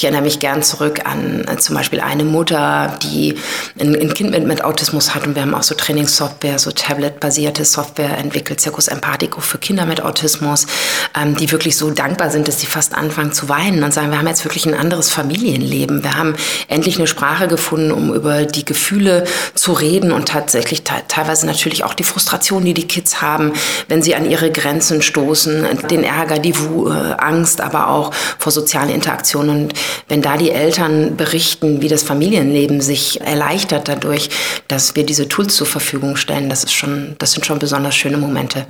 Ich 0.00 0.04
erinnere 0.04 0.22
mich 0.22 0.38
gern 0.38 0.62
zurück 0.62 1.00
an 1.04 1.44
äh, 1.46 1.58
zum 1.58 1.76
Beispiel 1.76 2.00
eine 2.00 2.24
Mutter, 2.24 2.96
die 3.02 3.34
ein, 3.78 3.94
ein 3.94 4.14
Kind 4.14 4.30
mit, 4.30 4.46
mit, 4.46 4.64
Autismus 4.64 5.14
hat 5.14 5.26
und 5.26 5.34
wir 5.34 5.42
haben 5.42 5.54
auch 5.54 5.62
so 5.62 5.74
Trainingssoftware, 5.74 6.58
so 6.58 6.70
Tablet-basierte 6.70 7.66
Software 7.66 8.16
entwickelt, 8.16 8.62
Circus 8.62 8.88
Empathico 8.88 9.42
für 9.42 9.58
Kinder 9.58 9.84
mit 9.84 10.02
Autismus, 10.02 10.66
ähm, 11.14 11.36
die 11.36 11.52
wirklich 11.52 11.76
so 11.76 11.90
dankbar 11.90 12.30
sind, 12.30 12.48
dass 12.48 12.60
sie 12.60 12.66
fast 12.66 12.94
anfangen 12.94 13.32
zu 13.32 13.50
weinen 13.50 13.84
und 13.84 13.92
sagen, 13.92 14.10
wir 14.10 14.18
haben 14.18 14.26
jetzt 14.26 14.42
wirklich 14.42 14.64
ein 14.64 14.72
anderes 14.72 15.10
Familienleben. 15.10 16.02
Wir 16.02 16.16
haben 16.16 16.34
endlich 16.68 16.96
eine 16.96 17.06
Sprache 17.06 17.46
gefunden, 17.46 17.92
um 17.92 18.14
über 18.14 18.46
die 18.46 18.64
Gefühle 18.64 19.24
zu 19.54 19.74
reden 19.74 20.12
und 20.12 20.28
tatsächlich 20.28 20.82
te 20.82 20.94
teilweise 21.08 21.44
natürlich 21.44 21.84
auch 21.84 21.92
die 21.92 22.04
Frustration, 22.04 22.64
die 22.64 22.72
die 22.72 22.88
Kids 22.88 23.20
haben, 23.20 23.52
wenn 23.88 24.00
sie 24.00 24.14
an 24.14 24.24
ihre 24.24 24.50
Grenzen 24.50 25.02
stoßen, 25.02 25.66
den 25.90 26.04
Ärger, 26.04 26.38
die 26.38 26.58
Wut, 26.58 26.90
äh, 26.90 27.12
Angst, 27.18 27.60
aber 27.60 27.88
auch 27.88 28.14
vor 28.38 28.50
sozialen 28.50 28.88
Interaktionen. 28.88 29.50
Und 29.50 29.74
wenn 30.08 30.22
da 30.22 30.36
die 30.36 30.50
Eltern 30.50 31.16
berichten, 31.16 31.82
wie 31.82 31.88
das 31.88 32.02
Familienleben 32.02 32.80
sich 32.80 33.20
erleichtert 33.20 33.88
dadurch, 33.88 34.30
dass 34.68 34.96
wir 34.96 35.04
diese 35.04 35.28
Tools 35.28 35.54
zur 35.56 35.66
Verfügung 35.66 36.16
stellen, 36.16 36.48
das 36.48 36.64
ist 36.64 36.72
schon, 36.72 37.16
das 37.18 37.32
sind 37.32 37.46
schon 37.46 37.58
besonders 37.58 37.94
schöne 37.94 38.16
Momente. 38.18 38.66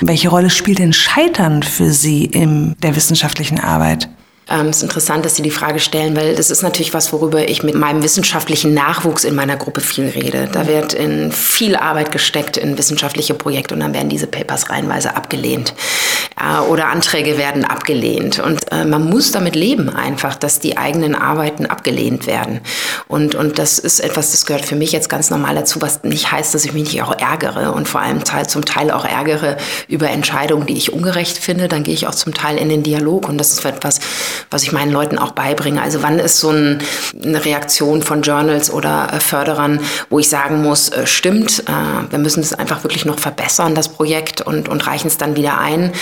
Welche 0.00 0.28
Rolle 0.28 0.50
spielt 0.50 0.78
denn 0.78 0.92
Scheitern 0.92 1.62
für 1.62 1.90
Sie 1.90 2.24
in 2.24 2.76
der 2.82 2.96
wissenschaftlichen 2.96 3.60
Arbeit? 3.60 4.08
Ähm, 4.48 4.66
es 4.66 4.76
ist 4.76 4.82
interessant, 4.84 5.24
dass 5.24 5.34
Sie 5.34 5.42
die 5.42 5.50
Frage 5.50 5.80
stellen, 5.80 6.16
weil 6.16 6.36
das 6.36 6.50
ist 6.50 6.62
natürlich 6.62 6.94
was, 6.94 7.12
worüber 7.12 7.48
ich 7.48 7.64
mit 7.64 7.74
meinem 7.74 8.04
wissenschaftlichen 8.04 8.74
Nachwuchs 8.74 9.24
in 9.24 9.34
meiner 9.34 9.56
Gruppe 9.56 9.80
viel 9.80 10.08
rede. 10.08 10.48
Da 10.52 10.68
wird 10.68 10.94
in 10.94 11.32
viel 11.32 11.74
Arbeit 11.74 12.12
gesteckt 12.12 12.56
in 12.56 12.78
wissenschaftliche 12.78 13.34
Projekte 13.34 13.74
und 13.74 13.80
dann 13.80 13.92
werden 13.92 14.08
diese 14.08 14.28
Papers 14.28 14.70
reihenweise 14.70 15.16
abgelehnt 15.16 15.74
äh, 16.40 16.60
oder 16.60 16.88
Anträge 16.88 17.38
werden 17.38 17.64
abgelehnt. 17.64 18.38
Und 18.38 18.70
äh, 18.70 18.84
man 18.84 19.04
muss 19.04 19.32
damit 19.32 19.56
leben 19.56 19.88
einfach, 19.88 20.36
dass 20.36 20.60
die 20.60 20.76
eigenen 20.76 21.16
Arbeiten 21.16 21.66
abgelehnt 21.66 22.26
werden. 22.26 22.60
Und, 23.08 23.34
und 23.34 23.58
das 23.58 23.80
ist 23.80 23.98
etwas, 23.98 24.30
das 24.30 24.46
gehört 24.46 24.64
für 24.64 24.76
mich 24.76 24.92
jetzt 24.92 25.08
ganz 25.08 25.30
normal 25.30 25.56
dazu, 25.56 25.82
was 25.82 26.04
nicht 26.04 26.30
heißt, 26.30 26.54
dass 26.54 26.64
ich 26.64 26.72
mich 26.72 26.92
nicht 26.92 27.02
auch 27.02 27.18
ärgere 27.18 27.72
und 27.72 27.88
vor 27.88 28.00
allem 28.00 28.22
zum 28.46 28.64
Teil 28.64 28.90
auch 28.92 29.04
ärgere 29.04 29.56
über 29.88 30.08
Entscheidungen, 30.10 30.66
die 30.66 30.76
ich 30.76 30.92
ungerecht 30.92 31.36
finde. 31.36 31.66
Dann 31.66 31.82
gehe 31.82 31.94
ich 31.94 32.06
auch 32.06 32.14
zum 32.14 32.32
Teil 32.32 32.58
in 32.58 32.68
den 32.68 32.84
Dialog 32.84 33.28
und 33.28 33.38
das 33.38 33.52
ist 33.52 33.64
etwas, 33.64 33.98
was 34.50 34.62
ich 34.62 34.72
meinen 34.72 34.92
Leuten 34.92 35.18
auch 35.18 35.32
beibringe. 35.32 35.82
Also 35.82 36.02
wann 36.02 36.18
ist 36.18 36.38
so 36.38 36.50
ein, 36.50 36.78
eine 37.22 37.44
Reaktion 37.44 38.02
von 38.02 38.22
Journals 38.22 38.70
oder 38.70 39.08
äh, 39.12 39.20
Förderern, 39.20 39.80
wo 40.10 40.18
ich 40.18 40.28
sagen 40.28 40.62
muss, 40.62 40.88
äh, 40.88 41.06
stimmt, 41.06 41.64
äh, 41.66 42.10
wir 42.10 42.18
müssen 42.18 42.40
es 42.40 42.52
einfach 42.52 42.84
wirklich 42.84 43.04
noch 43.04 43.18
verbessern, 43.18 43.74
das 43.74 43.88
Projekt, 43.88 44.40
und, 44.40 44.68
und 44.68 44.86
reichen 44.86 45.08
es 45.08 45.18
dann 45.18 45.36
wieder 45.36 45.58
ein. 45.58 45.92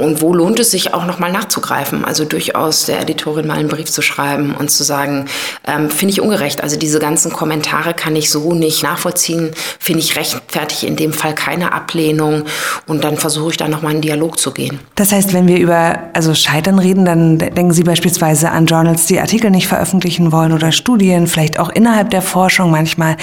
Und 0.00 0.20
wo 0.20 0.34
lohnt 0.34 0.58
es 0.60 0.70
sich 0.70 0.94
auch 0.94 1.06
nochmal 1.06 1.32
nachzugreifen? 1.32 2.04
Also 2.04 2.24
durchaus 2.24 2.86
der 2.86 3.00
Editorin 3.00 3.46
mal 3.46 3.58
einen 3.58 3.68
Brief 3.68 3.90
zu 3.90 4.02
schreiben 4.02 4.54
und 4.54 4.70
zu 4.70 4.82
sagen, 4.82 5.26
ähm, 5.66 5.90
finde 5.90 6.12
ich 6.12 6.20
ungerecht. 6.20 6.62
Also 6.62 6.76
diese 6.76 6.98
ganzen 6.98 7.32
Kommentare 7.32 7.94
kann 7.94 8.16
ich 8.16 8.30
so 8.30 8.54
nicht 8.54 8.82
nachvollziehen, 8.82 9.50
finde 9.78 10.00
ich 10.00 10.16
rechtfertig 10.16 10.86
in 10.86 10.96
dem 10.96 11.12
Fall 11.12 11.34
keine 11.34 11.72
Ablehnung. 11.72 12.44
Und 12.86 13.04
dann 13.04 13.16
versuche 13.16 13.50
ich 13.50 13.56
da 13.56 13.68
nochmal 13.68 13.94
in 13.94 14.00
Dialog 14.00 14.38
zu 14.38 14.52
gehen. 14.52 14.80
Das 14.94 15.12
heißt, 15.12 15.32
wenn 15.32 15.46
wir 15.46 15.58
über 15.58 15.98
also 16.12 16.34
Scheitern 16.34 16.78
reden, 16.78 17.04
dann 17.04 17.38
denken 17.38 17.72
Sie 17.72 17.84
beispielsweise 17.92 18.50
an 18.50 18.64
Journals, 18.64 19.04
die 19.04 19.20
Artikel 19.20 19.50
nicht 19.50 19.68
veröffentlichen 19.68 20.32
wollen 20.32 20.52
oder 20.54 20.72
Studien, 20.72 21.26
vielleicht 21.26 21.58
auch 21.58 21.68
innerhalb 21.68 22.08
der 22.08 22.22
Forschung 22.22 22.70
manchmal. 22.70 23.18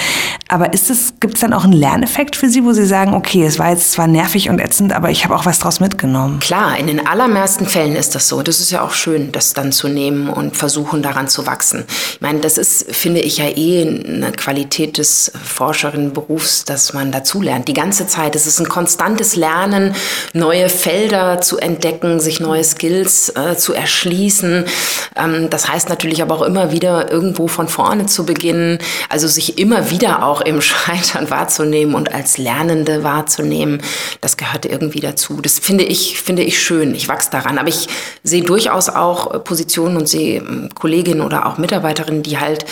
Aber 0.47 0.73
ist 0.73 0.91
es, 0.91 1.15
gibt 1.19 1.35
es 1.35 1.41
dann 1.41 1.53
auch 1.53 1.63
einen 1.63 1.73
Lerneffekt 1.73 2.35
für 2.35 2.49
Sie, 2.49 2.63
wo 2.63 2.71
Sie 2.71 2.85
sagen, 2.85 3.15
okay, 3.15 3.43
es 3.43 3.57
war 3.57 3.71
jetzt 3.71 3.91
zwar 3.91 4.05
nervig 4.05 4.47
und 4.47 4.59
ätzend, 4.59 4.93
aber 4.93 5.09
ich 5.09 5.23
habe 5.23 5.35
auch 5.35 5.47
was 5.47 5.57
draus 5.57 5.79
mitgenommen? 5.79 6.39
Klar, 6.39 6.77
in 6.77 6.85
den 6.85 7.07
allermeisten 7.07 7.65
Fällen 7.65 7.95
ist 7.95 8.13
das 8.13 8.27
so. 8.27 8.43
Das 8.43 8.59
ist 8.59 8.69
ja 8.69 8.83
auch 8.83 8.91
schön, 8.91 9.31
das 9.31 9.53
dann 9.55 9.71
zu 9.71 9.88
nehmen 9.88 10.29
und 10.29 10.55
versuchen, 10.55 11.01
daran 11.01 11.27
zu 11.27 11.47
wachsen. 11.47 11.85
Ich 12.13 12.21
meine, 12.21 12.39
das 12.39 12.59
ist, 12.59 12.95
finde 12.95 13.21
ich 13.21 13.38
ja 13.38 13.45
eh 13.45 13.81
eine 13.81 14.31
Qualität 14.33 14.99
des 14.99 15.31
Forscherinnenberufs, 15.43 16.65
dass 16.65 16.93
man 16.93 17.11
dazulernt. 17.11 17.67
Die 17.67 17.73
ganze 17.73 18.05
Zeit. 18.05 18.35
Es 18.35 18.45
ist 18.45 18.59
ein 18.59 18.69
konstantes 18.69 19.35
Lernen, 19.35 19.95
neue 20.33 20.69
Felder 20.69 21.41
zu 21.41 21.57
entdecken, 21.57 22.19
sich 22.19 22.39
neue 22.39 22.63
Skills 22.63 23.29
äh, 23.29 23.57
zu 23.57 23.73
erschließen 23.73 24.58
ähm, 25.15 25.49
das 25.49 25.67
heißt 25.67 25.89
natürlich 25.89 26.21
aber 26.21 26.35
auch 26.35 26.41
immer 26.41 26.71
wieder 26.71 27.11
irgendwo 27.11 27.47
von 27.47 27.67
vorne 27.67 28.05
zu 28.05 28.25
beginnen, 28.25 28.79
also 29.09 29.27
sich 29.27 29.57
immer 29.57 29.89
wieder 29.89 30.25
auch 30.25 30.41
im 30.41 30.62
Scheitern 30.69 31.29
wahrzunehmen 31.29 31.95
und 31.95 32.13
als 32.13 32.38
Lernende 32.38 33.03
wahrzunehmen, 33.03 33.81
das 34.21 34.38
gehört 34.38 34.65
irgendwie 34.65 34.99
dazu. 34.99 35.39
Das 35.41 35.60
finde 35.60 35.84
ich, 35.84 36.19
finde 36.21 36.43
ich 36.43 36.62
schön. 36.62 36.95
Ich 36.95 37.07
wachse 37.07 37.31
daran. 37.31 37.57
Aber 37.57 37.69
ich 37.69 37.88
sehe 38.23 38.43
durchaus 38.43 38.89
auch 38.89 39.43
Positionen 39.43 39.97
und 39.97 40.07
sehe 40.07 40.39
ähm, 40.39 40.69
Kolleginnen 40.73 41.21
oder 41.21 41.45
auch 41.45 41.57
Mitarbeiterinnen, 41.57 42.23
die 42.23 42.39
halt 42.39 42.65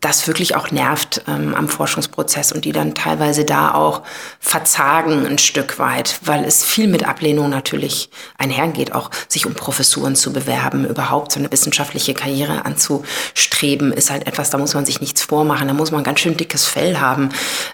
das 0.00 0.26
wirklich 0.26 0.56
auch 0.56 0.70
nervt 0.70 1.22
ähm, 1.28 1.54
am 1.54 1.68
Forschungsprozess 1.68 2.52
und 2.52 2.64
die 2.64 2.72
dann 2.72 2.94
teilweise 2.94 3.44
da 3.44 3.74
auch 3.74 4.02
verzagen 4.40 5.26
ein 5.26 5.38
Stück 5.38 5.78
weit, 5.78 6.20
weil 6.24 6.44
es 6.44 6.64
viel 6.64 6.88
mit 6.88 7.06
Ablehnung 7.06 7.50
natürlich 7.50 8.10
einhergeht, 8.38 8.94
auch 8.94 9.10
sich 9.28 9.46
um 9.46 9.54
Professuren 9.54 10.16
zu 10.16 10.32
bewerben, 10.32 10.84
überhaupt 10.86 11.32
so 11.32 11.40
eine 11.40 11.50
wissenschaftliche 11.50 12.14
Karriere 12.14 12.64
anzustreben, 12.64 13.92
ist 13.92 14.10
halt 14.10 14.26
etwas, 14.26 14.50
da 14.50 14.58
muss 14.58 14.74
man 14.74 14.86
sich 14.86 15.00
nichts 15.00 15.22
vormachen, 15.22 15.68
da 15.68 15.74
muss 15.74 15.90
man 15.90 16.04
ganz 16.04 16.20
schön 16.20 16.36
dickes 16.36 16.66
Fell 16.66 16.98
haben, 16.98 17.30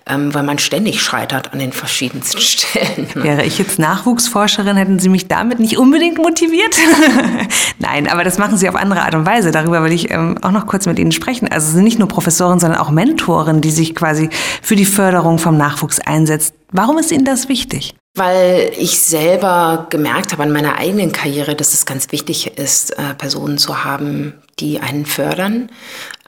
ähm, 0.07 0.35
weil 0.35 0.43
man 0.43 0.59
ständig 0.59 1.03
scheitert 1.03 1.53
an 1.53 1.59
den 1.59 1.73
verschiedensten 1.73 2.41
Stellen. 2.41 3.09
Wäre 3.15 3.45
ich 3.45 3.59
jetzt 3.59 3.79
Nachwuchsforscherin, 3.79 4.77
hätten 4.77 4.99
Sie 4.99 5.09
mich 5.09 5.29
damit 5.29 5.61
nicht 5.61 5.79
unbedingt 5.79 6.19
motiviert? 6.19 6.77
Nein, 7.79 8.09
aber 8.09 8.25
das 8.25 8.39
machen 8.39 8.57
Sie 8.59 8.69
auf 8.69 8.75
andere 8.75 9.03
Art 9.03 9.15
und 9.15 9.27
Weise. 9.27 9.51
Darüber 9.51 9.83
will 9.83 9.93
ich 9.93 10.11
ähm, 10.11 10.37
auch 10.43 10.51
noch 10.51 10.67
kurz 10.67 10.87
mit 10.87 10.99
Ihnen 10.99 11.13
sprechen. 11.13 11.49
Also 11.49 11.73
sind 11.73 11.85
nicht 11.85 11.99
nur 11.99 12.09
Professorin, 12.11 12.61
sondern 12.61 12.79
auch 12.79 12.91
Mentorin, 12.91 13.61
die 13.61 13.71
sich 13.71 13.95
quasi 13.95 14.29
für 14.63 14.77
die 14.77 14.85
Förderung 14.85 15.39
vom 15.39 15.57
Nachwuchs 15.57 16.01
einsetzt. 16.01 16.55
Warum 16.73 16.99
ist 16.99 17.11
Ihnen 17.11 17.25
das 17.25 17.49
wichtig? 17.49 17.95
Weil 18.17 18.73
ich 18.77 18.99
selber 19.01 19.87
gemerkt 19.89 20.33
habe 20.33 20.43
an 20.43 20.53
meiner 20.53 20.77
eigenen 20.77 21.13
Karriere, 21.13 21.55
dass 21.55 21.75
es 21.75 21.87
ganz 21.87 22.11
wichtig 22.11 22.59
ist, 22.59 22.91
äh, 22.99 23.15
Personen 23.17 23.57
zu 23.57 23.85
haben, 23.85 24.35
die 24.59 24.81
einen 24.81 25.07
fördern, 25.07 25.71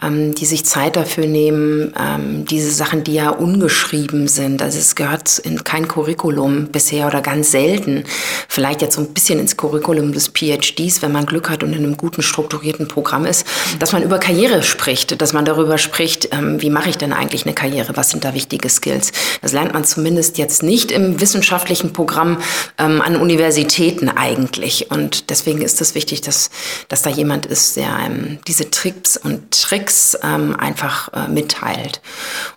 ähm, 0.03 0.35
die 0.35 0.47
sich 0.47 0.65
Zeit 0.65 0.97
dafür 0.97 1.27
nehmen, 1.27 1.95
ähm, 1.99 2.45
diese 2.45 2.71
Sachen, 2.71 3.05
die 3.05 3.15
ja 3.15 3.31
ungeschrieben 3.31 4.27
sind. 4.29 4.63
Also 4.63 4.79
es 4.79 4.95
gehört 4.95 5.39
in 5.39 5.63
kein 5.65 5.87
Curriculum 5.87 6.69
bisher 6.69 7.07
oder 7.07 7.21
ganz 7.21 7.51
selten. 7.51 8.05
Vielleicht 8.49 8.83
jetzt 8.83 8.97
so 8.97 9.03
ein 9.03 9.15
bisschen 9.15 9.39
ins 9.39 9.57
Curriculum 9.57 10.13
des 10.13 10.29
PhDs, 10.29 11.03
wenn 11.03 11.13
man 11.13 11.27
Glück 11.27 11.51
hat 11.51 11.63
und 11.63 11.73
in 11.73 11.85
einem 11.85 11.97
guten 11.97 12.23
strukturierten 12.23 12.89
Programm 12.89 13.27
ist, 13.27 13.47
dass 13.79 13.93
man 13.93 14.03
über 14.03 14.19
Karriere 14.19 14.63
spricht, 14.63 15.21
dass 15.21 15.33
man 15.33 15.45
darüber 15.45 15.79
spricht, 15.79 16.29
ähm, 16.33 16.61
wie 16.61 16.71
mache 16.71 16.91
ich 16.91 16.99
denn 16.99 17.13
eigentlich 17.13 17.47
eine 17.47 17.55
Karriere, 17.55 17.97
was 17.97 18.11
sind 18.11 18.25
da 18.25 18.35
wichtige 18.35 18.69
Skills. 18.69 19.13
Das 19.41 19.53
lernt 19.53 19.73
man 19.73 19.85
zumindest 19.85 20.39
jetzt 20.39 20.63
nicht 20.63 20.91
im 20.91 21.21
wissenschaftlichen 21.21 21.93
Programm 21.93 22.39
ähm, 22.79 23.01
an 23.01 23.17
Universitäten 23.17 24.09
eigentlich. 24.09 24.91
Und 24.91 25.31
deswegen 25.31 25.63
ist 25.63 25.81
es 25.81 25.95
wichtig, 25.95 26.23
dass, 26.23 26.51
dass 26.89 27.03
da 27.03 27.11
jemand 27.11 27.47
ist, 27.47 27.77
der 27.77 27.95
einem 27.95 28.12
diese 28.47 28.71
Tricks 28.71 29.17
und 29.17 29.51
Tricks 29.51 29.73
Tricks 29.73 30.19
ähm, 30.23 30.55
einfach 30.59 31.09
äh, 31.15 31.29
mitteilt. 31.29 32.03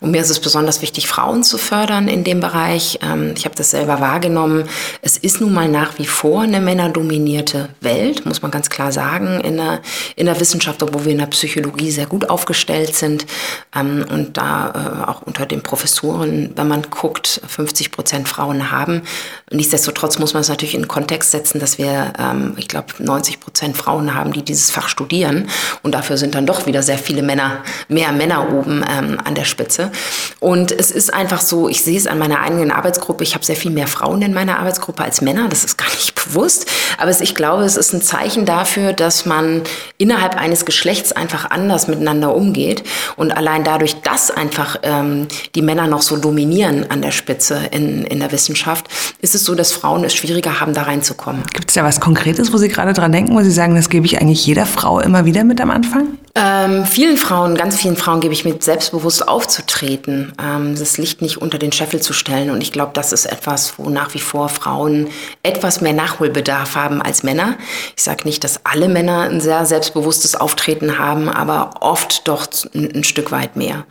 Und 0.02 0.12
mir 0.12 0.22
ist 0.22 0.30
es 0.30 0.40
besonders 0.40 0.82
wichtig, 0.82 1.08
Frauen 1.08 1.44
zu 1.44 1.58
fördern 1.58 2.08
in 2.08 2.26
dem 2.26 2.42
Bereich. 2.42 3.00
Ähm, 3.02 3.34
ich 3.38 3.46
habe 3.46 3.56
das 3.56 3.72
selber 3.72 4.02
wahrgenommen. 4.02 4.66
Es 5.02 5.18
ist 5.18 5.40
nun 5.40 5.54
mal 5.54 5.70
nach 5.70 5.98
wie 5.98 6.06
vor 6.06 6.42
eine 6.42 6.60
männerdominierte 6.60 7.70
Welt, 7.80 8.26
muss 8.26 8.42
man 8.42 8.52
ganz 8.52 8.70
klar 8.70 8.92
sagen, 8.92 9.40
in 9.42 9.58
der, 9.58 9.82
in 10.18 10.26
der 10.26 10.40
Wissenschaft, 10.40 10.84
obwohl 10.84 11.06
wir 11.06 11.14
in 11.14 11.20
der 11.20 11.28
Psychologie 11.28 11.90
sehr 11.90 12.06
gut 12.06 12.30
aufgestellt 12.30 12.96
sind. 12.96 13.26
Ähm, 13.74 14.06
und 14.12 14.36
da 14.36 15.06
äh, 15.06 15.10
auch 15.10 15.22
unter 15.22 15.46
den 15.46 15.64
Professoren, 15.64 16.52
wenn 16.56 16.68
man 16.68 16.84
guckt, 16.90 17.42
50 17.48 17.92
Prozent 17.92 18.28
Frauen 18.28 18.72
haben. 18.72 19.04
Nichtsdestotrotz 19.52 20.20
muss 20.20 20.34
man 20.34 20.42
es 20.42 20.50
natürlich 20.50 20.76
in 20.76 20.82
den 20.82 20.88
Kontext 20.90 21.32
setzen, 21.32 21.60
dass 21.60 21.78
wir, 21.78 22.14
ähm, 22.20 22.56
ich 22.58 22.68
glaube, 22.68 22.88
90 23.00 23.40
Prozent 23.40 23.78
Frauen 23.78 24.14
haben, 24.14 24.34
die 24.34 24.44
dieses 24.44 24.70
Fach 24.70 24.90
studieren. 24.90 25.45
Und 25.84 25.94
dafür 25.94 26.18
sind 26.18 26.36
dann 26.36 26.46
doch 26.46 26.66
wieder 26.66 26.84
sehr 26.84 26.98
viele 26.98 27.22
Männer, 27.22 27.64
mehr 27.88 28.12
Männer 28.12 28.52
oben 28.54 28.84
ähm, 28.90 29.18
an 29.24 29.36
der 29.36 29.46
Spitze. 29.46 29.92
Und 30.40 30.72
es 30.72 30.92
ist 30.92 31.14
einfach 31.14 31.42
so, 31.42 31.70
ich 31.70 31.84
sehe 31.84 31.98
es 31.98 32.08
an 32.08 32.18
meiner 32.18 32.42
eigenen 32.42 32.72
Arbeitsgruppe, 32.72 33.24
ich 33.24 33.34
habe 33.36 33.46
sehr 33.46 33.56
viel 33.56 33.72
mehr 33.72 33.88
Frauen 33.88 34.22
in 34.22 34.34
meiner 34.34 34.60
Arbeitsgruppe 34.60 35.04
als 35.04 35.22
Männer, 35.22 35.48
das 35.50 35.64
ist 35.64 35.78
gar 35.78 35.90
nicht 35.90 36.16
bewusst. 36.26 36.70
Aber 36.98 37.12
ich 37.20 37.36
glaube, 37.36 37.64
es 37.64 37.78
ist 37.78 37.94
ein 37.94 38.02
Zeichen 38.02 38.46
dafür, 38.46 38.94
dass 38.94 39.26
man 39.26 39.62
innerhalb 39.98 40.36
eines 40.36 40.66
Geschlechts 40.66 41.12
einfach 41.12 41.50
anders 41.52 41.88
miteinander 41.88 42.36
umgeht. 42.36 42.84
Und 43.16 43.36
allein 43.36 43.64
dadurch, 43.64 44.02
dass 44.02 44.32
einfach 44.32 44.78
ähm, 44.84 45.28
die 45.56 45.62
Männer 45.62 45.88
noch 45.88 46.02
so 46.02 46.18
dominieren 46.18 46.90
an 46.90 47.02
der 47.02 47.12
Spitze 47.12 47.60
in, 47.72 48.04
in 48.06 48.20
der 48.20 48.32
Wissenschaft, 48.32 48.88
ist 49.22 49.36
es 49.36 49.46
so, 49.46 49.56
dass 49.56 49.72
Frauen 49.72 50.04
es 50.04 50.14
schwieriger 50.14 50.60
haben, 50.60 50.74
da 50.74 50.84
reinzukommen. 50.84 51.44
Gibt 51.54 51.70
es 51.70 51.76
da 51.76 51.84
was 51.84 52.00
Konkretes, 52.00 52.54
wo 52.54 52.58
Sie 52.58 52.68
gerade 52.68 52.94
dran 52.94 53.12
denken, 53.12 53.36
wo 53.36 53.42
Sie 53.42 53.52
sagen, 53.52 53.76
das 53.76 53.90
gebe 53.90 54.06
ich 54.06 54.22
eigentlich 54.22 54.46
jeder 54.46 54.66
Frau 54.66 55.00
immer 55.00 55.26
wieder 55.26 55.35
mit 55.44 55.60
am 55.60 55.70
Anfang? 55.72 56.18
Ähm, 56.38 56.84
vielen 56.84 57.16
Frauen, 57.16 57.56
ganz 57.56 57.78
vielen 57.78 57.96
Frauen 57.96 58.20
gebe 58.20 58.34
ich 58.34 58.44
mit, 58.44 58.62
selbstbewusst 58.62 59.26
aufzutreten, 59.26 60.34
ähm, 60.38 60.78
das 60.78 60.98
Licht 60.98 61.22
nicht 61.22 61.38
unter 61.38 61.58
den 61.58 61.72
Scheffel 61.72 62.02
zu 62.02 62.12
stellen. 62.12 62.50
Und 62.50 62.60
ich 62.60 62.74
glaube, 62.74 62.92
das 62.94 63.14
ist 63.14 63.26
etwas, 63.26 63.80
wo 63.80 63.90
nach 63.90 64.14
wie 64.14 64.20
vor 64.20 64.50
Frauen 64.50 65.08
etwas 65.44 65.80
mehr 65.80 65.94
Nachholbedarf 65.94 66.76
haben 66.76 67.02
als 67.02 67.24
Männer. 67.24 67.56
Ich 67.96 68.04
sage 68.04 68.26
nicht, 68.26 68.44
dass 68.44 68.60
alle 68.66 68.90
Männer 68.90 69.22
ein 69.22 69.40
sehr 69.40 69.66
selbstbewusstes 69.66 70.36
Auftreten 70.36 71.00
haben, 71.00 71.30
aber 71.30 71.76
oft 71.80 72.28
doch 72.28 72.48
ein, 72.74 72.92
ein 72.94 73.04
Stück 73.06 73.32
weit 73.32 73.56
mehr 73.56 73.86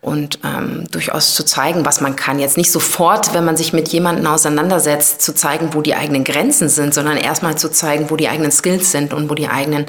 und 0.00 0.38
ähm, 0.44 0.84
durchaus 0.90 1.34
zu 1.34 1.44
zeigen, 1.44 1.84
was 1.84 2.00
man 2.00 2.14
kann. 2.14 2.38
Jetzt 2.38 2.56
nicht 2.56 2.70
sofort, 2.70 3.34
wenn 3.34 3.44
man 3.44 3.56
sich 3.56 3.72
mit 3.72 3.88
jemandem 3.88 4.26
auseinandersetzt, 4.26 5.22
zu 5.22 5.34
zeigen, 5.34 5.74
wo 5.74 5.82
die 5.82 5.94
eigenen 5.94 6.22
Grenzen 6.22 6.68
sind, 6.68 6.94
sondern 6.94 7.16
erstmal 7.16 7.58
zu 7.58 7.70
zeigen, 7.70 8.08
wo 8.10 8.16
die 8.16 8.28
eigenen 8.28 8.52
Skills 8.52 8.92
sind 8.92 9.12
und 9.12 9.28
wo 9.28 9.34
die 9.34 9.48
eigenen 9.48 9.86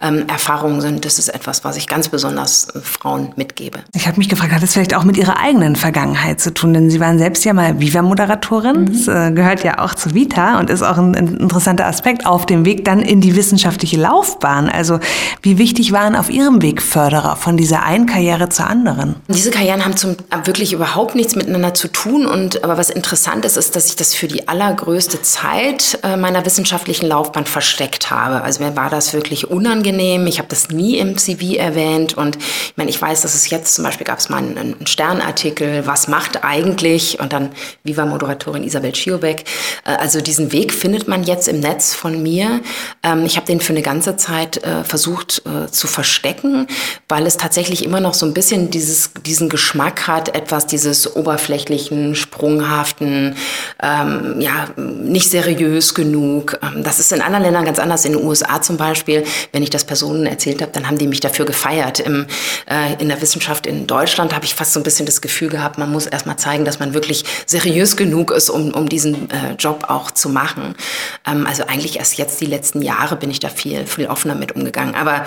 ähm, 0.00 0.26
Erfahrungen 0.28 0.80
sind. 0.80 1.04
Das 1.04 1.18
ist 1.18 1.28
etwas, 1.40 1.64
was 1.64 1.76
ich 1.76 1.86
ganz 1.86 2.08
besonders 2.08 2.68
äh, 2.70 2.80
Frauen 2.80 3.32
mitgebe. 3.36 3.80
Ich 3.94 4.06
habe 4.06 4.18
mich 4.18 4.28
gefragt, 4.28 4.52
hat 4.52 4.62
das 4.62 4.72
vielleicht 4.72 4.94
auch 4.94 5.04
mit 5.04 5.16
Ihrer 5.16 5.38
eigenen 5.38 5.76
Vergangenheit 5.76 6.40
zu 6.40 6.54
tun? 6.54 6.72
Denn 6.72 6.90
Sie 6.90 7.00
waren 7.00 7.18
selbst 7.18 7.44
ja 7.44 7.52
mal 7.52 7.80
Viva-Moderatorin. 7.80 8.82
Mhm. 8.82 8.92
Das 8.92 9.08
äh, 9.08 9.32
gehört 9.32 9.62
ja 9.62 9.80
auch 9.80 9.94
zu 9.94 10.14
Vita 10.14 10.58
und 10.58 10.70
ist 10.70 10.82
auch 10.82 10.96
ein, 10.96 11.14
ein 11.14 11.36
interessanter 11.36 11.86
Aspekt 11.86 12.24
auf 12.24 12.46
dem 12.46 12.64
Weg 12.64 12.84
dann 12.84 13.02
in 13.02 13.20
die 13.20 13.36
wissenschaftliche 13.36 13.98
Laufbahn. 13.98 14.68
Also 14.68 15.00
wie 15.42 15.58
wichtig 15.58 15.92
waren 15.92 16.16
auf 16.16 16.30
Ihrem 16.30 16.62
Weg 16.62 16.80
Förderer 16.80 17.36
von 17.36 17.56
dieser 17.56 17.82
einen 17.82 18.06
Karriere 18.06 18.48
zur 18.48 18.66
anderen? 18.66 19.16
Diese 19.28 19.50
diese 19.50 19.58
Karrieren 19.58 19.84
haben 19.84 19.96
zum, 19.96 20.16
wirklich 20.44 20.72
überhaupt 20.72 21.14
nichts 21.14 21.34
miteinander 21.34 21.74
zu 21.74 21.88
tun. 21.88 22.26
Und 22.26 22.62
aber 22.62 22.78
was 22.78 22.88
interessant 22.88 23.44
ist, 23.44 23.56
ist, 23.56 23.74
dass 23.74 23.86
ich 23.86 23.96
das 23.96 24.14
für 24.14 24.28
die 24.28 24.46
allergrößte 24.46 25.22
Zeit 25.22 25.98
äh, 26.02 26.16
meiner 26.16 26.44
wissenschaftlichen 26.46 27.06
Laufbahn 27.08 27.46
versteckt 27.46 28.10
habe. 28.10 28.42
Also 28.42 28.62
mir 28.62 28.76
war 28.76 28.90
das 28.90 29.12
wirklich 29.12 29.50
unangenehm. 29.50 30.26
Ich 30.26 30.38
habe 30.38 30.48
das 30.48 30.68
nie 30.68 30.98
im 30.98 31.18
CV 31.38 31.56
erwähnt. 31.56 32.16
Und 32.16 32.36
ich 32.36 32.76
meine, 32.76 32.90
ich 32.90 33.00
weiß, 33.00 33.22
dass 33.22 33.34
es 33.34 33.50
jetzt 33.50 33.74
zum 33.74 33.84
Beispiel 33.84 34.06
gab 34.06 34.18
es 34.18 34.28
mal 34.28 34.38
einen, 34.38 34.56
einen 34.56 34.86
Sternartikel, 34.86 35.86
was 35.86 36.06
macht 36.06 36.44
eigentlich? 36.44 37.18
Und 37.18 37.32
dann 37.32 37.50
Viva-Moderatorin 37.82 38.62
Isabel 38.62 38.94
Schiobeck. 38.94 39.44
Äh, 39.84 39.96
also 39.96 40.20
diesen 40.20 40.52
Weg 40.52 40.72
findet 40.72 41.08
man 41.08 41.24
jetzt 41.24 41.48
im 41.48 41.58
Netz 41.58 41.92
von 41.94 42.22
mir. 42.22 42.60
Ähm, 43.02 43.24
ich 43.24 43.36
habe 43.36 43.46
den 43.46 43.60
für 43.60 43.72
eine 43.72 43.82
ganze 43.82 44.16
Zeit 44.16 44.62
äh, 44.62 44.84
versucht 44.84 45.42
äh, 45.44 45.70
zu 45.70 45.88
verstecken, 45.88 46.68
weil 47.08 47.26
es 47.26 47.36
tatsächlich 47.36 47.84
immer 47.84 48.00
noch 48.00 48.14
so 48.14 48.26
ein 48.26 48.34
bisschen 48.34 48.70
dieses, 48.70 49.10
diesen 49.26 49.40
diesen 49.40 49.48
Geschmack 49.48 50.06
hat, 50.06 50.34
etwas 50.34 50.66
dieses 50.66 51.16
oberflächlichen, 51.16 52.14
sprunghaften, 52.14 53.36
ähm, 53.82 54.38
ja, 54.38 54.68
nicht 54.76 55.30
seriös 55.30 55.94
genug. 55.94 56.58
Ähm, 56.62 56.82
das 56.82 57.00
ist 57.00 57.10
in 57.12 57.22
anderen 57.22 57.44
Ländern 57.44 57.64
ganz 57.64 57.78
anders. 57.78 58.04
In 58.04 58.12
den 58.12 58.24
USA 58.24 58.60
zum 58.60 58.76
Beispiel, 58.76 59.24
wenn 59.52 59.62
ich 59.62 59.70
das 59.70 59.84
Personen 59.84 60.26
erzählt 60.26 60.60
habe, 60.60 60.72
dann 60.72 60.86
haben 60.86 60.98
die 60.98 61.06
mich 61.06 61.19
dafür 61.20 61.44
gefeiert. 61.44 62.00
Im, 62.00 62.26
äh, 62.68 62.94
in 63.00 63.08
der 63.08 63.20
Wissenschaft 63.22 63.66
in 63.66 63.86
Deutschland 63.86 64.34
habe 64.34 64.44
ich 64.44 64.54
fast 64.54 64.72
so 64.72 64.80
ein 64.80 64.82
bisschen 64.82 65.06
das 65.06 65.20
Gefühl 65.20 65.48
gehabt, 65.48 65.78
man 65.78 65.90
muss 65.90 66.06
erst 66.06 66.26
mal 66.26 66.36
zeigen, 66.36 66.64
dass 66.64 66.78
man 66.78 66.94
wirklich 66.94 67.24
seriös 67.46 67.96
genug 67.96 68.30
ist, 68.30 68.50
um, 68.50 68.72
um 68.72 68.88
diesen 68.88 69.30
äh, 69.30 69.54
Job 69.58 69.84
auch 69.88 70.10
zu 70.10 70.28
machen. 70.28 70.74
Ähm, 71.26 71.46
also 71.46 71.64
eigentlich 71.66 71.98
erst 71.98 72.18
jetzt 72.18 72.40
die 72.40 72.46
letzten 72.46 72.82
Jahre 72.82 73.16
bin 73.16 73.30
ich 73.30 73.40
da 73.40 73.48
viel, 73.48 73.86
viel 73.86 74.06
offener 74.06 74.34
mit 74.34 74.52
umgegangen. 74.52 74.94
Aber 74.94 75.26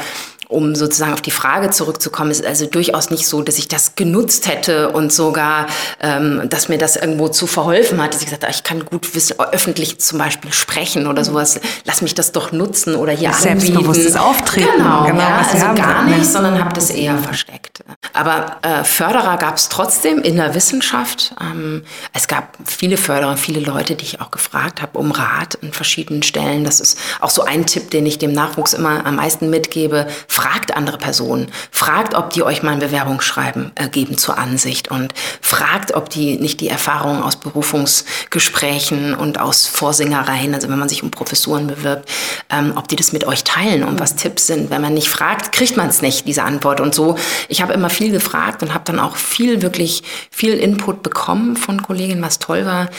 um 0.53 0.75
sozusagen 0.75 1.13
auf 1.13 1.21
die 1.21 1.31
Frage 1.31 1.69
zurückzukommen, 1.71 2.31
ist 2.31 2.45
also 2.45 2.65
durchaus 2.65 3.09
nicht 3.09 3.27
so, 3.27 3.41
dass 3.41 3.57
ich 3.57 3.67
das 3.67 3.95
genutzt 3.95 4.47
hätte 4.47 4.91
und 4.91 5.11
sogar, 5.11 5.67
ähm, 6.01 6.43
dass 6.49 6.69
mir 6.69 6.77
das 6.77 6.95
irgendwo 6.95 7.27
zu 7.27 7.47
verholfen 7.47 8.01
hat, 8.01 8.13
dass 8.13 8.21
ich 8.21 8.27
gesagt 8.27 8.43
habe, 8.43 8.53
ich 8.53 8.63
kann 8.63 8.85
gut 8.85 9.15
wissen, 9.15 9.39
öffentlich 9.39 9.99
zum 9.99 10.19
Beispiel 10.19 10.53
sprechen 10.53 11.07
oder 11.07 11.23
sowas, 11.23 11.59
lass 11.85 12.01
mich 12.01 12.13
das 12.13 12.31
doch 12.31 12.51
nutzen 12.51 12.95
oder 12.95 13.11
hier 13.11 13.29
anbieten. 13.29 13.59
Selbstbewusstes 13.59 14.15
Auftreten. 14.15 14.69
Genau, 14.77 15.05
genau 15.05 15.19
ja, 15.19 15.45
also 15.51 15.73
gar 15.73 16.03
nicht, 16.03 16.25
sondern 16.25 16.63
habe 16.63 16.73
das 16.73 16.89
eher 16.89 17.17
versteckt. 17.17 17.83
Aber 18.13 18.57
äh, 18.61 18.83
Förderer 18.83 19.37
gab 19.37 19.57
es 19.57 19.69
trotzdem 19.69 20.19
in 20.19 20.35
der 20.35 20.53
Wissenschaft. 20.53 21.33
Ähm, 21.41 21.83
es 22.13 22.27
gab 22.27 22.57
viele 22.65 22.97
Förderer, 22.97 23.37
viele 23.37 23.59
Leute, 23.59 23.95
die 23.95 24.05
ich 24.05 24.21
auch 24.21 24.31
gefragt 24.31 24.81
habe 24.81 24.99
um 24.99 25.11
Rat 25.11 25.57
an 25.61 25.71
verschiedenen 25.71 26.23
Stellen. 26.23 26.63
Das 26.63 26.79
ist 26.79 26.97
auch 27.21 27.29
so 27.29 27.43
ein 27.43 27.65
Tipp, 27.65 27.89
den 27.91 28.05
ich 28.05 28.19
dem 28.19 28.31
Nachwuchs 28.31 28.73
immer 28.73 29.05
am 29.05 29.15
meisten 29.15 29.49
mitgebe 29.49 30.07
fragt 30.43 30.75
andere 30.75 30.97
Personen, 30.97 31.47
fragt, 31.71 32.15
ob 32.15 32.31
die 32.31 32.43
euch 32.43 32.63
mal 32.63 32.71
ein 32.71 32.79
Bewerbungsschreiben 32.79 33.71
äh, 33.75 33.87
geben 33.87 34.17
zur 34.17 34.37
Ansicht 34.37 34.91
und 34.91 35.13
fragt, 35.39 35.93
ob 35.93 36.09
die 36.09 36.37
nicht 36.37 36.59
die 36.59 36.67
Erfahrungen 36.67 37.23
aus 37.23 37.37
Berufungsgesprächen 37.37 39.15
und 39.15 39.39
aus 39.39 39.67
Vorsingereien, 39.67 40.53
also 40.53 40.67
wenn 40.67 40.79
man 40.79 40.89
sich 40.89 41.01
um 41.01 41.11
Professuren 41.11 41.67
bewirbt, 41.67 42.09
ähm, 42.49 42.73
ob 42.75 42.89
die 42.89 42.97
das 42.97 43.13
mit 43.13 43.25
euch 43.25 43.45
teilen 43.45 43.85
und 43.85 44.01
was 44.01 44.17
Tipps 44.17 44.45
sind. 44.47 44.69
Wenn 44.69 44.81
man 44.81 44.93
nicht 44.93 45.07
fragt, 45.07 45.53
kriegt 45.53 45.77
man 45.77 45.87
es 45.87 46.01
nicht, 46.01 46.27
diese 46.27 46.43
Antwort. 46.43 46.81
Und 46.81 46.93
so, 46.93 47.15
ich 47.47 47.61
habe 47.61 47.71
immer 47.71 47.89
viel 47.89 48.11
gefragt 48.11 48.63
und 48.63 48.73
habe 48.73 48.83
dann 48.83 48.99
auch 48.99 49.15
viel, 49.15 49.61
wirklich 49.61 50.03
viel 50.29 50.55
Input 50.55 51.03
bekommen 51.03 51.55
von 51.55 51.81
Kolleginnen, 51.81 52.21
was 52.21 52.39
toll 52.39 52.65
war. 52.65 52.89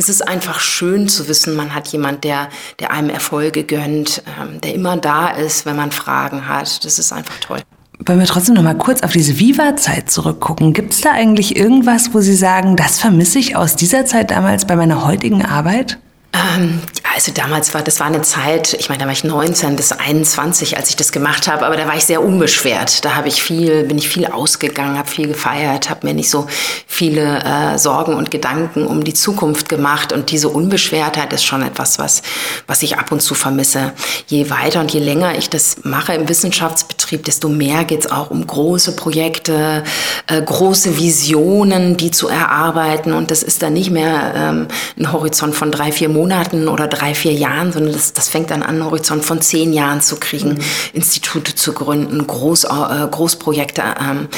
Es 0.00 0.08
ist 0.08 0.26
einfach 0.26 0.60
schön 0.60 1.08
zu 1.08 1.26
wissen, 1.26 1.56
man 1.56 1.74
hat 1.74 1.88
jemand, 1.88 2.22
der, 2.22 2.50
der 2.78 2.92
einem 2.92 3.10
Erfolge 3.10 3.64
gönnt, 3.64 4.22
ähm, 4.40 4.60
der 4.60 4.72
immer 4.72 4.96
da 4.96 5.28
ist, 5.28 5.66
wenn 5.66 5.74
man 5.74 5.90
Fragen 5.90 6.46
hat 6.46 6.84
das 6.84 7.00
ist 7.00 7.12
einfach 7.12 7.34
toll. 7.40 7.60
Wollen 8.06 8.20
wir 8.20 8.26
trotzdem 8.26 8.54
noch 8.54 8.62
mal 8.62 8.76
kurz 8.76 9.02
auf 9.02 9.10
diese 9.10 9.40
Viva-Zeit 9.40 10.08
zurückgucken? 10.08 10.72
Gibt 10.72 10.92
es 10.92 11.00
da 11.00 11.10
eigentlich 11.10 11.56
irgendwas, 11.56 12.14
wo 12.14 12.20
Sie 12.20 12.36
sagen, 12.36 12.76
das 12.76 13.00
vermisse 13.00 13.40
ich 13.40 13.56
aus 13.56 13.74
dieser 13.74 14.06
Zeit 14.06 14.30
damals 14.30 14.66
bei 14.66 14.76
meiner 14.76 15.04
heutigen 15.04 15.44
Arbeit? 15.44 15.98
Ähm, 16.32 16.80
also 17.18 17.32
damals 17.32 17.74
war, 17.74 17.82
das 17.82 17.98
war 17.98 18.06
eine 18.06 18.22
Zeit, 18.22 18.74
ich 18.74 18.90
meine, 18.90 19.00
da 19.00 19.06
war 19.06 19.12
ich 19.12 19.24
19 19.24 19.74
bis 19.74 19.90
21, 19.90 20.76
als 20.76 20.88
ich 20.90 20.94
das 20.94 21.10
gemacht 21.10 21.48
habe, 21.48 21.66
aber 21.66 21.76
da 21.76 21.88
war 21.88 21.96
ich 21.96 22.04
sehr 22.04 22.22
unbeschwert. 22.22 23.04
Da 23.04 23.16
habe 23.16 23.26
ich 23.26 23.42
viel, 23.42 23.82
bin 23.82 23.98
ich 23.98 24.08
viel 24.08 24.24
ausgegangen, 24.24 24.96
habe 24.96 25.08
viel 25.08 25.26
gefeiert, 25.26 25.90
habe 25.90 26.06
mir 26.06 26.14
nicht 26.14 26.30
so 26.30 26.46
viele 26.86 27.42
äh, 27.42 27.76
Sorgen 27.76 28.14
und 28.14 28.30
Gedanken 28.30 28.86
um 28.86 29.02
die 29.02 29.14
Zukunft 29.14 29.68
gemacht 29.68 30.12
und 30.12 30.30
diese 30.30 30.48
Unbeschwertheit 30.48 31.32
ist 31.32 31.44
schon 31.44 31.62
etwas, 31.62 31.98
was, 31.98 32.22
was 32.68 32.84
ich 32.84 32.98
ab 32.98 33.10
und 33.10 33.20
zu 33.20 33.34
vermisse. 33.34 33.94
Je 34.28 34.48
weiter 34.48 34.78
und 34.78 34.92
je 34.92 35.00
länger 35.00 35.36
ich 35.36 35.50
das 35.50 35.78
mache 35.82 36.12
im 36.12 36.28
Wissenschaftsbetrieb, 36.28 37.24
desto 37.24 37.48
mehr 37.48 37.82
geht 37.82 38.04
es 38.04 38.10
auch 38.12 38.30
um 38.30 38.46
große 38.46 38.94
Projekte, 38.94 39.82
äh, 40.28 40.40
große 40.40 40.98
Visionen, 40.98 41.96
die 41.96 42.12
zu 42.12 42.28
erarbeiten 42.28 43.12
und 43.12 43.32
das 43.32 43.42
ist 43.42 43.60
dann 43.62 43.72
nicht 43.72 43.90
mehr 43.90 44.34
ähm, 44.36 44.68
ein 44.96 45.12
Horizont 45.12 45.56
von 45.56 45.72
drei, 45.72 45.90
vier 45.90 46.08
Monaten, 46.08 46.68
oder 46.68 46.86
drei, 46.86 47.07
vier 47.14 47.32
Jahren, 47.32 47.72
sondern 47.72 47.92
das, 47.92 48.12
das 48.12 48.28
fängt 48.28 48.50
dann 48.50 48.62
an, 48.62 48.76
einen 48.76 48.84
Horizont 48.84 49.24
von 49.24 49.40
zehn 49.40 49.72
Jahren 49.72 50.00
zu 50.00 50.16
kriegen, 50.16 50.50
mhm. 50.54 50.60
Institute 50.92 51.54
zu 51.54 51.72
gründen, 51.72 52.26
Groß, 52.26 52.64
äh, 52.64 53.08
Großprojekte 53.10 53.82
ähm, 54.00 54.28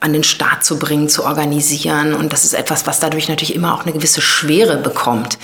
an 0.00 0.12
den 0.12 0.24
Start 0.24 0.64
zu 0.64 0.78
bringen, 0.78 1.08
zu 1.08 1.24
organisieren. 1.24 2.14
Und 2.14 2.32
das 2.32 2.44
ist 2.44 2.54
etwas, 2.54 2.86
was 2.86 3.00
dadurch 3.00 3.28
natürlich 3.28 3.54
immer 3.54 3.74
auch 3.74 3.82
eine 3.82 3.92
gewisse 3.92 4.20
Schwere 4.20 4.76
bekommt. 4.76 5.38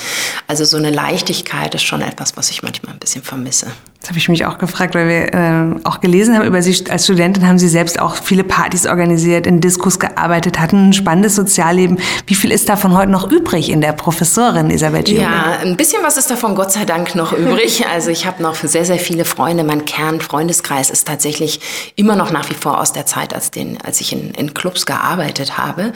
Also 0.46 0.64
so 0.64 0.76
eine 0.76 0.90
Leichtigkeit 0.90 1.74
ist 1.74 1.82
schon 1.82 2.02
etwas, 2.02 2.37
was 2.37 2.50
ich 2.50 2.62
manchmal 2.62 2.94
ein 2.94 2.98
bisschen 2.98 3.22
vermisse. 3.22 3.68
Das 4.02 4.08
habe 4.08 4.18
ich 4.18 4.28
mich 4.28 4.44
auch 4.46 4.58
gefragt, 4.58 4.96
weil 4.96 5.06
wir 5.06 5.32
äh, 5.32 5.80
auch 5.84 6.00
gelesen 6.00 6.34
haben 6.36 6.44
über 6.44 6.60
Sie 6.60 6.90
als 6.90 7.04
Studentin, 7.04 7.46
haben 7.46 7.60
Sie 7.60 7.68
selbst 7.68 8.00
auch 8.00 8.16
viele 8.16 8.42
Partys 8.42 8.88
organisiert, 8.88 9.46
in 9.46 9.60
Diskus 9.60 10.00
gearbeitet, 10.00 10.58
hatten 10.58 10.88
ein 10.88 10.92
spannendes 10.92 11.36
Sozialleben. 11.36 12.00
Wie 12.26 12.34
viel 12.34 12.50
ist 12.50 12.68
davon 12.68 12.96
heute 12.96 13.12
noch 13.12 13.30
übrig 13.30 13.70
in 13.70 13.80
der 13.80 13.92
Professorin 13.92 14.70
Isabel 14.70 15.04
Giobe? 15.04 15.22
Ja, 15.22 15.58
ein 15.62 15.76
bisschen 15.76 16.02
was 16.02 16.16
ist 16.16 16.28
davon 16.28 16.56
Gott 16.56 16.72
sei 16.72 16.84
Dank 16.84 17.14
noch 17.14 17.32
übrig. 17.32 17.84
Also 17.92 18.10
ich 18.10 18.26
habe 18.26 18.42
noch 18.42 18.54
sehr, 18.54 18.86
sehr 18.86 18.98
viele 18.98 19.26
Freunde. 19.26 19.64
Mein 19.64 19.84
Kern-Freundeskreis 19.84 20.88
ist 20.88 21.06
tatsächlich 21.06 21.60
immer 21.94 22.16
noch 22.16 22.32
nach 22.32 22.48
wie 22.48 22.54
vor 22.54 22.80
aus 22.80 22.92
der 22.92 23.04
Zeit, 23.04 23.34
als, 23.34 23.50
den, 23.50 23.78
als 23.82 24.00
ich 24.00 24.12
in, 24.12 24.30
in 24.30 24.54
Clubs 24.54 24.86
gearbeitet 24.86 25.58
habe. 25.58 25.92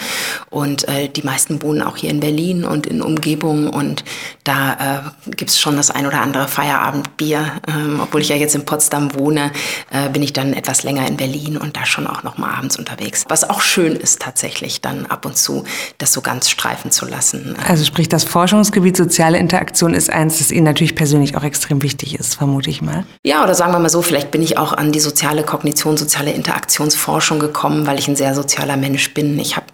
Und 0.50 0.86
äh, 0.88 1.08
die 1.08 1.22
meisten 1.22 1.62
wohnen 1.62 1.80
auch 1.80 1.96
hier 1.96 2.10
in 2.10 2.20
Berlin 2.20 2.64
und 2.64 2.86
in 2.86 3.00
Umgebung. 3.00 3.70
Und 3.70 4.04
da 4.44 5.04
äh, 5.26 5.30
gibt 5.30 5.50
es 5.50 5.58
schon 5.58 5.76
das 5.76 5.90
ein 5.90 6.06
oder 6.06 6.20
andere 6.20 6.48
Feierabendbier. 6.48 7.52
Ähm, 7.66 7.95
ähm, 7.96 8.02
obwohl 8.02 8.20
ich 8.20 8.28
ja 8.28 8.36
jetzt 8.36 8.54
in 8.54 8.64
Potsdam 8.64 9.14
wohne, 9.14 9.52
äh, 9.90 10.08
bin 10.08 10.22
ich 10.22 10.32
dann 10.32 10.52
etwas 10.52 10.82
länger 10.82 11.06
in 11.06 11.16
Berlin 11.16 11.56
und 11.56 11.76
da 11.76 11.86
schon 11.86 12.06
auch 12.06 12.22
noch 12.22 12.38
mal 12.38 12.50
abends 12.50 12.78
unterwegs. 12.78 13.24
Was 13.28 13.48
auch 13.48 13.60
schön 13.60 13.96
ist 13.96 14.20
tatsächlich, 14.20 14.80
dann 14.80 15.06
ab 15.06 15.26
und 15.26 15.36
zu 15.36 15.64
das 15.98 16.12
so 16.12 16.20
ganz 16.20 16.50
streifen 16.50 16.90
zu 16.90 17.06
lassen. 17.06 17.56
Also 17.66 17.84
sprich, 17.84 18.08
das 18.08 18.24
Forschungsgebiet 18.24 18.96
soziale 18.96 19.38
Interaktion 19.38 19.94
ist 19.94 20.10
eins, 20.10 20.38
das 20.38 20.50
Ihnen 20.50 20.64
natürlich 20.64 20.94
persönlich 20.94 21.36
auch 21.36 21.44
extrem 21.44 21.82
wichtig 21.82 22.18
ist, 22.18 22.34
vermute 22.36 22.70
ich 22.70 22.82
mal. 22.82 23.04
Ja, 23.24 23.42
oder 23.42 23.54
sagen 23.54 23.72
wir 23.72 23.78
mal 23.78 23.88
so, 23.88 24.02
vielleicht 24.02 24.30
bin 24.30 24.42
ich 24.42 24.58
auch 24.58 24.72
an 24.72 24.92
die 24.92 25.00
soziale 25.00 25.42
Kognition, 25.42 25.96
soziale 25.96 26.32
Interaktionsforschung 26.32 27.38
gekommen, 27.38 27.86
weil 27.86 27.98
ich 27.98 28.08
ein 28.08 28.16
sehr 28.16 28.34
sozialer 28.34 28.76
Mensch 28.76 29.14
bin. 29.14 29.38
Ich 29.38 29.56
habe 29.56 29.66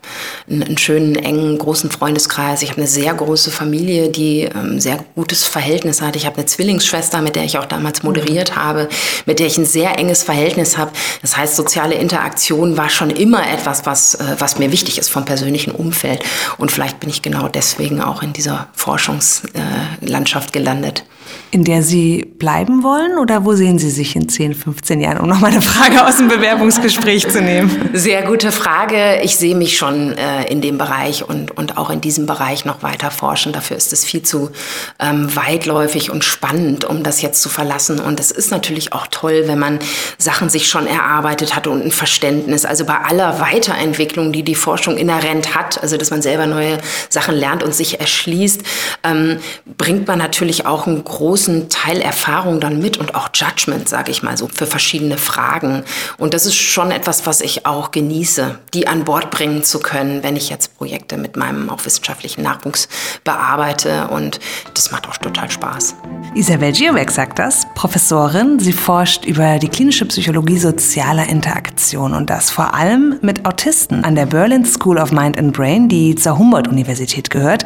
einen, 0.48 0.62
einen 0.62 0.78
schönen, 0.78 1.16
engen, 1.16 1.58
großen 1.58 1.90
Freundeskreis. 1.90 2.62
Ich 2.62 2.70
habe 2.70 2.80
eine 2.80 2.88
sehr 2.88 3.14
große 3.14 3.50
Familie, 3.50 4.08
die 4.11 4.48
ein 4.48 4.72
ähm, 4.72 4.80
sehr 4.80 5.04
gutes 5.14 5.44
Verhältnis 5.44 6.02
hat. 6.02 6.16
Ich 6.16 6.26
habe 6.26 6.37
eine 6.37 6.46
Zwillingsschwester, 6.46 7.20
mit 7.22 7.37
der 7.37 7.44
ich 7.44 7.58
auch 7.58 7.66
damals 7.66 8.02
moderiert 8.12 8.57
habe, 8.57 8.88
mit 9.25 9.38
der 9.38 9.46
ich 9.46 9.57
ein 9.57 9.64
sehr 9.64 9.98
enges 9.98 10.22
Verhältnis 10.22 10.77
habe. 10.77 10.92
Das 11.22 11.37
heißt, 11.37 11.57
soziale 11.57 11.94
Interaktion 11.94 12.77
war 12.77 12.90
schon 12.90 13.11
immer 13.11 13.48
etwas, 13.51 13.87
was, 13.87 14.14
äh, 14.14 14.37
was 14.38 14.59
mir 14.59 14.70
wichtig 14.70 14.98
ist 14.98 15.09
vom 15.09 15.25
persönlichen 15.25 15.72
Umfeld. 15.72 16.22
Und 16.59 16.70
vielleicht 16.70 17.01
bin 17.01 17.09
ich 17.09 17.22
genau 17.22 17.48
deswegen 17.48 18.03
auch 18.03 18.22
in 18.22 18.33
dieser 18.35 18.68
Forschungslandschaft 18.75 20.53
gelandet 20.53 21.05
in 21.52 21.64
der 21.64 21.82
Sie 21.82 22.24
bleiben 22.38 22.82
wollen 22.82 23.18
oder 23.18 23.44
wo 23.44 23.52
sehen 23.52 23.78
Sie 23.78 23.90
sich 23.90 24.16
in 24.16 24.26
10, 24.26 24.54
15 24.54 25.02
Jahren, 25.02 25.18
um 25.18 25.28
nochmal 25.28 25.50
eine 25.50 25.60
Frage 25.60 26.02
aus 26.06 26.16
dem 26.16 26.28
Bewerbungsgespräch 26.28 27.28
zu 27.28 27.42
nehmen? 27.42 27.90
Sehr 27.92 28.22
gute 28.22 28.50
Frage. 28.50 29.20
Ich 29.22 29.36
sehe 29.36 29.54
mich 29.54 29.76
schon 29.76 30.16
äh, 30.16 30.50
in 30.50 30.62
dem 30.62 30.78
Bereich 30.78 31.28
und, 31.28 31.50
und 31.50 31.76
auch 31.76 31.90
in 31.90 32.00
diesem 32.00 32.24
Bereich 32.24 32.64
noch 32.64 32.82
weiter 32.82 33.10
forschen. 33.10 33.52
Dafür 33.52 33.76
ist 33.76 33.92
es 33.92 34.02
viel 34.02 34.22
zu 34.22 34.50
ähm, 34.98 35.36
weitläufig 35.36 36.10
und 36.10 36.24
spannend, 36.24 36.86
um 36.86 37.02
das 37.02 37.20
jetzt 37.20 37.42
zu 37.42 37.50
verlassen. 37.50 38.00
Und 38.00 38.18
es 38.18 38.30
ist 38.30 38.50
natürlich 38.50 38.94
auch 38.94 39.06
toll, 39.10 39.42
wenn 39.44 39.58
man 39.58 39.78
Sachen 40.16 40.48
sich 40.48 40.68
schon 40.68 40.86
erarbeitet 40.86 41.54
hat 41.54 41.66
und 41.66 41.84
ein 41.84 41.90
Verständnis. 41.90 42.64
Also 42.64 42.86
bei 42.86 42.96
aller 42.96 43.40
Weiterentwicklung, 43.40 44.32
die 44.32 44.42
die 44.42 44.54
Forschung 44.54 44.96
inhärent 44.96 45.54
hat, 45.54 45.82
also 45.82 45.98
dass 45.98 46.10
man 46.10 46.22
selber 46.22 46.46
neue 46.46 46.78
Sachen 47.10 47.34
lernt 47.34 47.62
und 47.62 47.74
sich 47.74 48.00
erschließt, 48.00 48.62
ähm, 49.04 49.36
bringt 49.76 50.08
man 50.08 50.18
natürlich 50.18 50.64
auch 50.64 50.86
ein 50.86 51.04
großen 51.42 51.68
Teil 51.68 52.00
Erfahrung 52.00 52.61
dann 52.61 52.78
mit 52.78 52.98
und 52.98 53.16
auch 53.16 53.31
Judgment, 53.35 53.88
sage 53.88 54.12
ich 54.12 54.22
mal 54.22 54.37
so, 54.37 54.46
für 54.46 54.66
verschiedene 54.66 55.18
Fragen. 55.18 55.83
Und 56.18 56.35
das 56.35 56.46
ist 56.46 56.55
schon 56.55 56.92
etwas, 56.92 57.26
was 57.26 57.40
ich 57.40 57.66
auch 57.66 57.90
genieße, 57.90 58.61
die 58.74 58.87
an 58.87 59.02
Bord 59.05 59.33
bringen 59.33 59.64
zu 59.64 59.81
können, 59.81 60.22
wenn 60.22 60.37
ich 60.37 60.50
jetzt 60.50 60.76
Projekte 60.76 61.16
mit 61.16 61.37
meinem 61.37 61.68
auch 61.68 61.85
wissenschaftlichen 61.85 62.42
Nachwuchs 62.42 62.88
bearbeite. 63.24 64.07
Und 64.09 64.38
das 64.74 64.92
macht 64.92 65.09
auch 65.09 65.16
total 65.16 65.50
Spaß. 65.50 65.96
Isabel 66.35 66.70
Giobeck 66.70 67.11
sagt 67.11 67.40
das, 67.40 67.66
Professorin. 67.74 68.61
Sie 68.61 68.72
forscht 68.72 69.24
über 69.24 69.59
die 69.59 69.68
klinische 69.68 70.07
Psychologie 70.07 70.59
sozialer 70.59 71.28
Interaktion 71.28 72.14
und 72.14 72.31
das 72.31 72.50
vor 72.50 72.74
allem 72.74 73.18
mit 73.20 73.44
Autisten 73.46 74.05
an 74.05 74.14
der 74.14 74.26
Berlin 74.26 74.64
School 74.64 74.98
of 74.98 75.11
Mind 75.11 75.37
and 75.38 75.52
Brain, 75.57 75.88
die 75.88 76.14
zur 76.14 76.38
Humboldt-Universität 76.38 77.31
gehört 77.31 77.64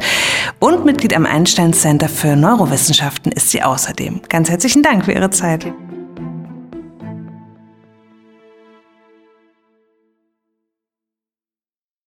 und 0.59 0.83
Mitglied 0.83 1.15
am 1.15 1.27
Einstein 1.27 1.73
Center 1.73 2.09
für 2.09 2.35
Neurowissenschaften 2.35 3.31
ist 3.31 3.51
sie 3.51 3.61
außerdem. 3.67 4.21
Ganz 4.29 4.49
herzlichen 4.49 4.83
Dank 4.83 5.05
für 5.05 5.11
Ihre 5.11 5.29
Zeit. 5.29 5.71